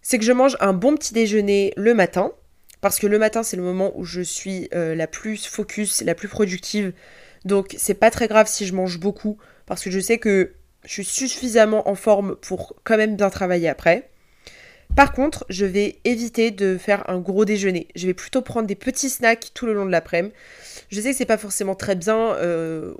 [0.00, 2.32] c'est que je mange un bon petit déjeuner le matin,
[2.82, 6.14] parce que le matin c'est le moment où je suis euh, la plus focus, la
[6.14, 6.92] plus productive,
[7.46, 10.52] donc c'est pas très grave si je mange beaucoup parce que je sais que
[10.84, 14.10] je suis suffisamment en forme pour quand même bien travailler après.
[14.94, 17.88] Par contre, je vais éviter de faire un gros déjeuner.
[17.94, 20.34] Je vais plutôt prendre des petits snacks tout le long de l'après-midi.
[20.90, 22.92] Je sais que c'est pas forcément très bien, euh,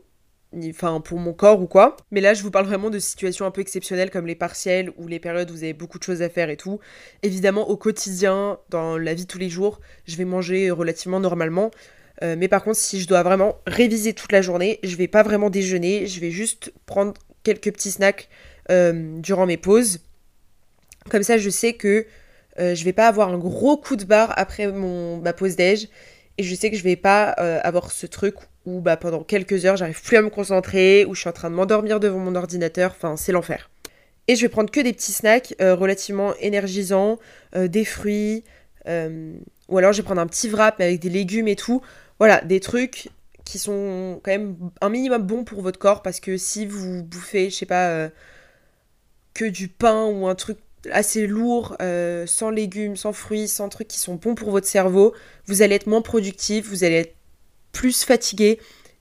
[0.69, 1.97] enfin pour mon corps ou quoi.
[2.11, 5.09] Mais là, je vous parle vraiment de situations un peu exceptionnelles comme les partiels ou
[5.09, 6.81] les périodes où vous avez beaucoup de choses à faire et tout.
[7.23, 11.71] Évidemment, au quotidien, dans la vie tous les jours, je vais manger relativement normalement.
[12.23, 15.23] Euh, mais par contre, si je dois vraiment réviser toute la journée, je vais pas
[15.23, 18.29] vraiment déjeuner, je vais juste prendre quelques petits snacks
[18.71, 20.01] euh, durant mes pauses.
[21.11, 22.07] Comme ça, je sais que
[22.61, 25.88] euh, je vais pas avoir un gros coup de barre après ma pause déj.
[26.38, 29.77] Et je sais que je vais pas avoir ce truc où bah, pendant quelques heures,
[29.77, 32.92] j'arrive plus à me concentrer, où je suis en train de m'endormir devant mon ordinateur.
[32.96, 33.70] Enfin, c'est l'enfer.
[34.29, 37.18] Et je vais prendre que des petits snacks relativement énergisants,
[37.57, 38.44] des fruits,
[38.87, 41.83] ou alors je vais prendre un petit wrap avec des légumes et tout
[42.22, 43.09] voilà, des trucs
[43.44, 47.51] qui sont quand même un minimum bons pour votre corps parce que si vous bouffez,
[47.51, 48.09] je sais pas, euh,
[49.35, 50.59] que du pain ou un truc
[50.92, 55.14] assez lourd, euh, sans légumes, sans fruits, sans trucs qui sont bons pour votre cerveau,
[55.46, 57.16] vous allez être moins productif, vous allez être
[57.73, 58.61] plus fatigué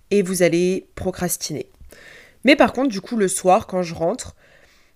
[0.10, 1.70] et vous allez procrastiner.
[2.44, 4.36] Mais par contre, du coup, le soir, quand je rentre,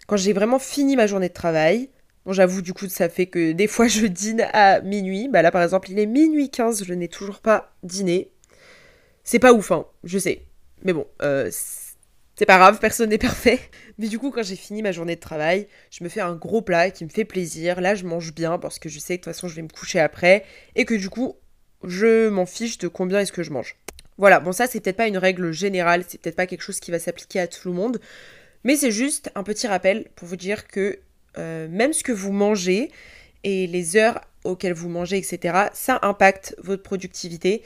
[0.07, 1.89] quand j'ai vraiment fini ma journée de travail,
[2.25, 5.29] Bon, j'avoue, du coup, ça fait que des fois je dîne à minuit.
[5.29, 8.31] Bah là, par exemple, il est minuit 15, je n'ai toujours pas dîné.
[9.23, 10.43] C'est pas ouf, hein, je sais.
[10.83, 11.49] Mais bon, euh,
[12.35, 13.59] c'est pas grave, personne n'est parfait.
[13.97, 16.61] Mais du coup, quand j'ai fini ma journée de travail, je me fais un gros
[16.61, 17.79] plat qui me fait plaisir.
[17.79, 19.69] Là, je mange bien parce que je sais que de toute façon, je vais me
[19.69, 20.45] coucher après.
[20.75, 21.37] Et que du coup,
[21.87, 23.77] je m'en fiche de combien est-ce que je mange.
[24.17, 26.91] Voilà, bon, ça, c'est peut-être pas une règle générale, c'est peut-être pas quelque chose qui
[26.91, 27.99] va s'appliquer à tout le monde.
[28.63, 30.99] Mais c'est juste un petit rappel pour vous dire que
[31.37, 32.91] euh, même ce que vous mangez
[33.43, 37.61] et les heures auxquelles vous mangez, etc., ça impacte votre productivité.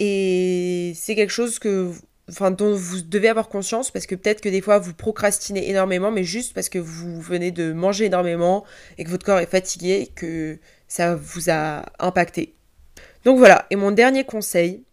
[0.00, 1.92] Et c'est quelque chose que,
[2.28, 6.10] enfin, dont vous devez avoir conscience parce que peut-être que des fois vous procrastinez énormément,
[6.10, 8.64] mais juste parce que vous venez de manger énormément
[8.98, 12.54] et que votre corps est fatigué, que ça vous a impacté.
[13.24, 14.84] Donc voilà, et mon dernier conseil,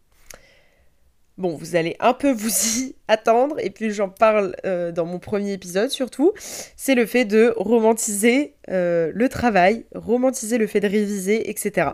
[1.41, 5.17] Bon, vous allez un peu vous y attendre, et puis j'en parle euh, dans mon
[5.17, 6.33] premier épisode surtout,
[6.75, 11.89] c'est le fait de romantiser euh, le travail, romantiser le fait de réviser, etc.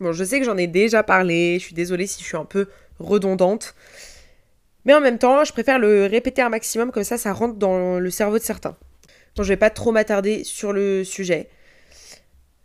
[0.00, 2.44] Bon, je sais que j'en ai déjà parlé, je suis désolée si je suis un
[2.44, 2.68] peu
[2.98, 3.74] redondante,
[4.84, 7.98] mais en même temps, je préfère le répéter un maximum, comme ça, ça rentre dans
[7.98, 8.76] le cerveau de certains.
[9.34, 11.48] Donc je vais pas trop m'attarder sur le sujet,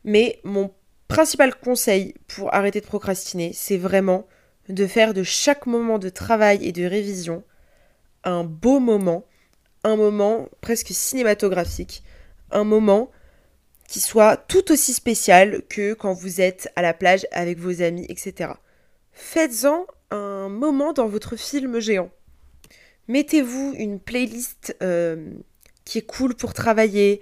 [0.04, 0.74] mais mon
[1.08, 4.28] principal conseil pour arrêter de procrastiner, c'est vraiment
[4.70, 7.44] de faire de chaque moment de travail et de révision
[8.24, 9.24] un beau moment,
[9.84, 12.04] un moment presque cinématographique,
[12.52, 13.12] un moment
[13.88, 18.06] qui soit tout aussi spécial que quand vous êtes à la plage avec vos amis,
[18.10, 18.54] etc.
[19.12, 22.10] Faites-en un moment dans votre film géant.
[23.08, 25.30] Mettez-vous une playlist euh,
[25.86, 27.22] qui est cool pour travailler.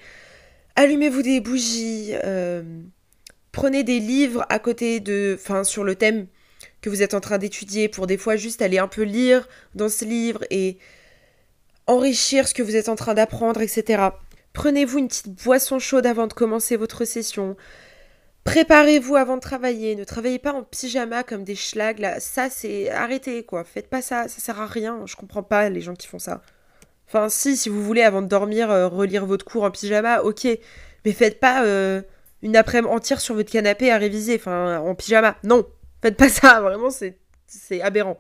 [0.78, 2.12] Allumez-vous des bougies.
[2.24, 2.64] Euh,
[3.54, 6.28] prenez des livres à côté de, enfin, sur le thème
[6.82, 9.88] que vous êtes en train d'étudier pour des fois juste aller un peu lire dans
[9.88, 10.78] ce livre et
[11.88, 14.10] enrichir ce que vous êtes en train d'apprendre, etc.
[14.52, 17.56] Prenez-vous une petite boisson chaude avant de commencer votre session.
[18.44, 19.96] Préparez-vous avant de travailler.
[19.96, 22.20] Ne travaillez pas en pyjama comme des schlags.
[22.20, 22.90] Ça, c'est.
[22.90, 23.64] Arrêtez, quoi.
[23.64, 24.28] Faites pas ça.
[24.28, 25.02] Ça sert à rien.
[25.06, 26.42] Je comprends pas les gens qui font ça.
[27.08, 30.48] Enfin, si, si vous voulez, avant de dormir, euh, relire votre cours en pyjama, ok.
[31.06, 32.02] Mais faites pas euh,
[32.44, 34.36] une après-midi entière sur votre canapé à réviser.
[34.36, 35.38] Enfin, en pyjama.
[35.44, 35.66] Non.
[36.02, 38.20] Faites pas ça, vraiment, c'est aberrant.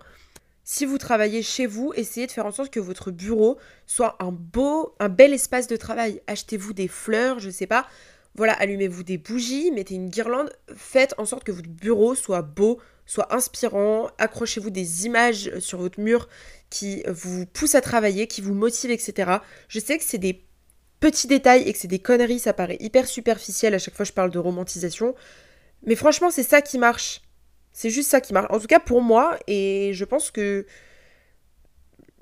[0.64, 4.32] Si vous travaillez chez vous, essayez de faire en sorte que votre bureau soit un
[4.32, 6.22] beau, un bel espace de travail.
[6.28, 7.86] Achetez-vous des fleurs, je sais pas.
[8.36, 10.50] Voilà, allumez-vous des bougies, mettez une guirlande.
[10.74, 14.10] Faites en sorte que votre bureau soit beau, soit inspirant.
[14.18, 16.30] Accrochez-vous des images sur votre mur
[16.70, 19.40] qui vous poussent à travailler, qui vous motivent, etc.
[19.68, 20.46] Je sais que c'est des
[21.04, 24.14] petits détails et que c'est des conneries, ça paraît hyper superficiel à chaque fois je
[24.14, 25.16] parle de romantisation.
[25.86, 27.22] Mais franchement, c'est ça qui marche.
[27.74, 28.48] C'est juste ça qui marche.
[28.52, 30.66] En tout cas pour moi, et je pense que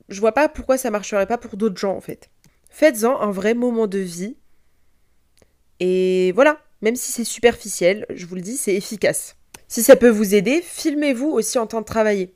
[0.09, 2.31] je vois pas pourquoi ça marcherait pas pour d'autres gens en fait.
[2.71, 4.35] Faites-en un vrai moment de vie.
[5.79, 9.35] Et voilà, même si c'est superficiel, je vous le dis, c'est efficace.
[9.67, 12.33] Si ça peut vous aider, filmez-vous aussi en train de travailler.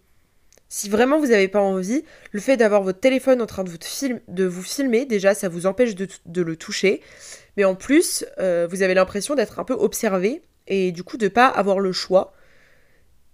[0.76, 4.62] Si vraiment vous n'avez pas envie, le fait d'avoir votre téléphone en train de vous,
[4.62, 7.00] filmer, déjà, ça vous empêche de, le toucher.
[7.56, 11.24] Mais en plus, euh, vous avez l'impression d'être un peu observé et du coup de
[11.24, 12.34] ne pas avoir le choix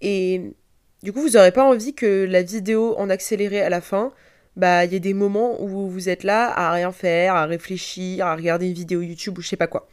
[0.01, 0.53] et
[1.01, 4.13] du coup, vous n'aurez pas envie que la vidéo en accéléré à la fin,
[4.55, 8.27] bah, il y ait des moments où vous êtes là à rien faire, à réfléchir,
[8.27, 9.87] à regarder une vidéo YouTube ou je sais pas quoi.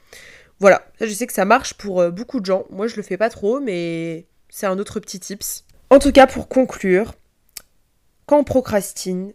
[0.61, 2.67] Voilà, ça, je sais que ça marche pour euh, beaucoup de gens.
[2.69, 5.65] Moi, je le fais pas trop, mais c'est un autre petit tips.
[5.89, 7.15] En tout cas, pour conclure,
[8.29, 9.33] quand on procrastine,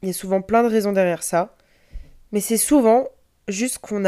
[0.00, 1.56] il y a souvent plein de raisons derrière ça,
[2.30, 3.08] mais c'est souvent
[3.48, 3.98] juste qu'on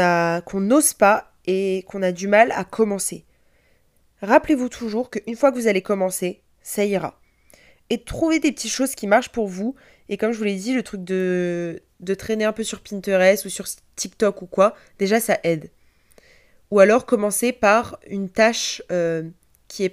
[0.61, 3.25] n'ose pas et qu'on a du mal à commencer.
[4.21, 7.19] Rappelez-vous toujours qu'une fois que vous allez commencer, ça ira.
[7.89, 9.75] Et trouvez des petites choses qui marchent pour vous.
[10.07, 13.43] Et comme je vous l'ai dit, le truc de, de traîner un peu sur Pinterest
[13.43, 13.65] ou sur
[13.97, 15.71] TikTok ou quoi, déjà ça aide.
[16.69, 19.23] Ou alors commencer par une tâche euh,
[19.67, 19.89] qui est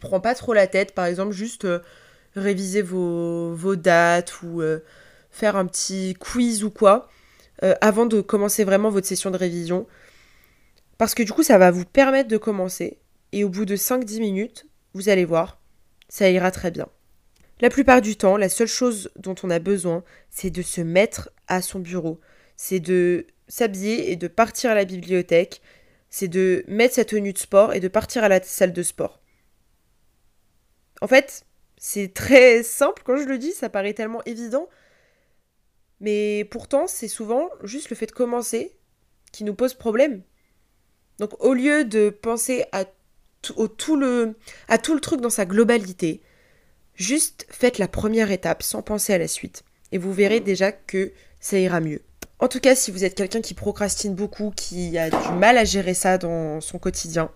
[0.00, 0.94] prend pas trop la tête.
[0.94, 1.78] Par exemple, juste euh,
[2.36, 4.80] réviser vos, dates ou euh,
[5.30, 7.08] faire un petit quiz ou quoi
[7.62, 9.86] euh, avant de commencer vraiment votre session de révision.
[10.98, 12.98] Parce que du coup, ça va vous permettre de commencer.
[13.32, 15.58] Et au bout de 5-10 minutes, vous allez voir,
[16.08, 16.88] ça ira très bien.
[17.60, 21.30] La plupart du temps, la seule chose dont on a besoin, c'est de se mettre
[21.46, 22.20] à son bureau.
[22.56, 25.62] C'est de s'habiller et de partir à la bibliothèque.
[26.10, 29.20] C'est de mettre sa tenue de sport et de partir à la salle de sport.
[31.00, 31.44] En fait,
[31.84, 34.68] c'est très simple quand je le dis, ça paraît tellement évident.
[35.98, 38.76] Mais pourtant, c'est souvent juste le fait de commencer
[39.32, 40.22] qui nous pose problème.
[41.18, 42.84] Donc au lieu de penser à
[43.42, 44.36] tout, le,
[44.68, 46.22] à tout le truc dans sa globalité,
[46.94, 49.64] juste faites la première étape sans penser à la suite.
[49.90, 52.02] Et vous verrez déjà que ça ira mieux.
[52.38, 55.64] En tout cas, si vous êtes quelqu'un qui procrastine beaucoup, qui a du mal à
[55.64, 57.32] gérer ça dans son quotidien,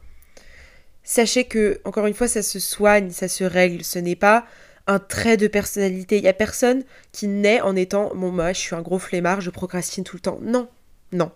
[1.07, 3.83] sachez que, encore une fois, ça se soigne, ça se règle.
[3.83, 4.45] Ce n'est pas
[4.87, 6.19] un trait de personnalité.
[6.19, 9.41] Il n'y a personne qui naît en étant Bon, moi, je suis un gros flemmard,
[9.41, 10.39] je procrastine tout le temps.
[10.43, 10.69] Non,
[11.13, 11.33] non.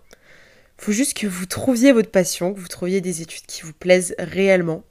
[0.77, 4.13] Faut juste que vous trouviez votre passion, que vous trouviez des études qui vous plaisent
[4.19, 4.83] réellement.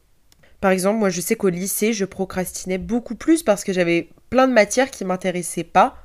[0.60, 4.48] Par exemple, moi, je sais qu'au lycée, je procrastinais beaucoup plus parce que j'avais plein
[4.48, 5.96] de matières qui m'intéressaient pas.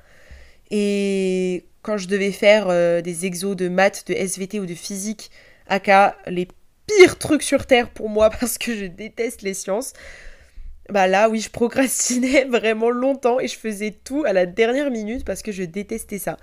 [0.71, 5.29] Et quand je devais faire euh, des exos de maths, de SVT ou de physique,
[5.67, 6.47] aka les
[6.87, 9.93] pires trucs sur Terre pour moi parce que je déteste les sciences,
[10.89, 15.25] bah là oui je procrastinais vraiment longtemps et je faisais tout à la dernière minute
[15.25, 16.37] parce que je détestais ça.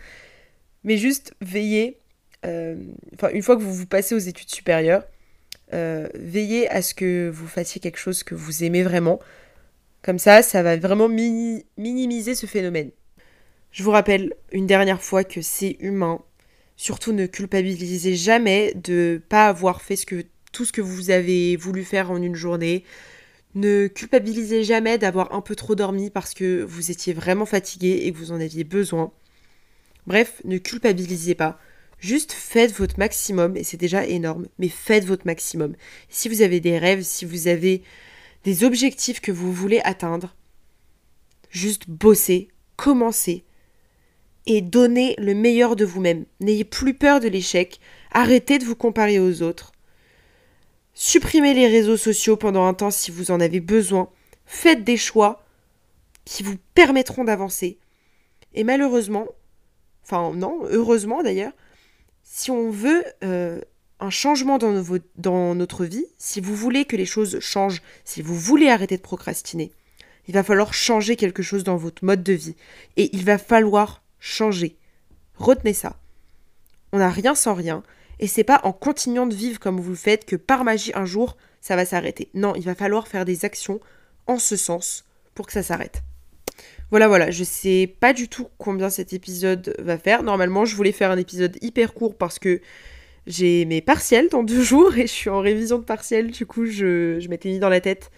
[0.84, 1.98] Mais juste veillez,
[2.44, 2.76] euh,
[3.32, 5.04] une fois que vous vous passez aux études supérieures,
[5.74, 9.20] euh, veillez à ce que vous fassiez quelque chose que vous aimez vraiment.
[10.02, 12.90] Comme ça, ça va vraiment minimiser ce phénomène.
[13.70, 16.20] Je vous rappelle une dernière fois que c'est humain.
[16.76, 21.56] Surtout ne culpabilisez jamais de pas avoir fait ce que, tout ce que vous avez
[21.56, 22.84] voulu faire en une journée.
[23.54, 28.12] Ne culpabilisez jamais d'avoir un peu trop dormi parce que vous étiez vraiment fatigué et
[28.12, 29.12] que vous en aviez besoin.
[30.06, 31.58] Bref, ne culpabilisez pas.
[31.98, 35.74] Juste faites votre maximum et c'est déjà énorme, mais faites votre maximum.
[36.08, 37.82] Si vous avez des rêves, si vous avez
[38.44, 40.34] des objectifs que vous voulez atteindre,
[41.50, 43.44] juste bossez, commencez,
[44.46, 46.24] et donnez le meilleur de vous-même.
[46.40, 47.78] N'ayez plus peur de l'échec,
[48.10, 49.72] arrêtez de vous comparer aux autres.
[50.94, 54.10] Supprimez les réseaux sociaux pendant un temps si vous en avez besoin.
[54.44, 55.42] Faites des choix
[56.24, 57.78] qui vous permettront d'avancer.
[58.54, 59.26] Et malheureusement,
[60.04, 61.52] enfin non, heureusement d'ailleurs,
[62.22, 63.60] si on veut euh,
[64.00, 64.84] un changement dans,
[65.16, 69.02] dans notre vie, si vous voulez que les choses changent, si vous voulez arrêter de
[69.02, 69.72] procrastiner,
[70.28, 72.54] il va falloir changer quelque chose dans votre mode de vie.
[72.96, 74.76] Et il va falloir changer.
[75.36, 75.96] Retenez ça.
[76.92, 77.82] On n'a rien sans rien,
[78.22, 81.04] et c'est pas en continuant de vivre comme vous le faites que par magie un
[81.04, 82.28] jour ça va s'arrêter.
[82.34, 83.80] Non, il va falloir faire des actions
[84.26, 85.04] en ce sens
[85.34, 86.02] pour que ça s'arrête.
[86.90, 90.22] Voilà, voilà, je sais pas du tout combien cet épisode va faire.
[90.22, 92.60] Normalement, je voulais faire un épisode hyper court parce que
[93.26, 96.30] j'ai mes partiels dans deux jours et je suis en révision de partiels.
[96.30, 98.10] Du coup, je, m'étais mis dans la tête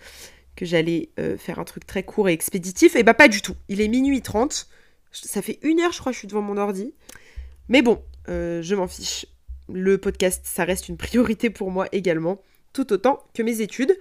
[0.56, 2.96] que j'allais euh, faire un truc très court et expéditif.
[2.96, 3.54] Et bah, pas du tout.
[3.68, 4.68] Il est minuit 30.
[5.12, 6.92] Ça fait une heure, je crois, je suis devant mon ordi.
[7.68, 9.26] Mais bon, euh, je m'en fiche.
[9.72, 12.40] Le podcast, ça reste une priorité pour moi également,
[12.72, 13.96] tout autant que mes études.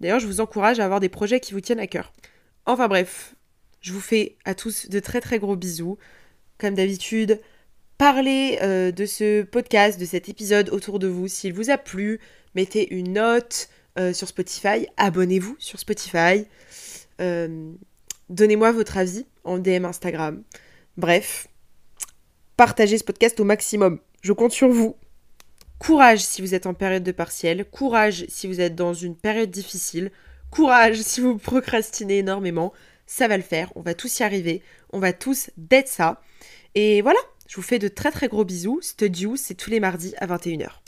[0.00, 2.12] D'ailleurs, je vous encourage à avoir des projets qui vous tiennent à cœur.
[2.66, 3.34] Enfin bref,
[3.80, 5.98] je vous fais à tous de très très gros bisous.
[6.58, 7.40] Comme d'habitude,
[7.98, 11.28] parlez euh, de ce podcast, de cet épisode autour de vous.
[11.28, 12.20] S'il vous a plu,
[12.54, 16.46] mettez une note euh, sur Spotify, abonnez-vous sur Spotify.
[18.30, 20.42] Donnez-moi votre avis en DM Instagram.
[20.96, 21.48] Bref,
[22.56, 24.00] partagez ce podcast au maximum.
[24.24, 24.96] Je compte sur vous.
[25.78, 27.66] Courage si vous êtes en période de partiel.
[27.66, 30.10] Courage si vous êtes dans une période difficile.
[30.50, 32.72] Courage si vous procrastinez énormément.
[33.06, 33.70] Ça va le faire.
[33.74, 34.62] On va tous y arriver.
[34.94, 36.22] On va tous d'être ça.
[36.74, 37.18] Et voilà,
[37.48, 38.80] je vous fais de très très gros bisous.
[38.80, 40.83] Studio, c'est tous les mardis à 21h.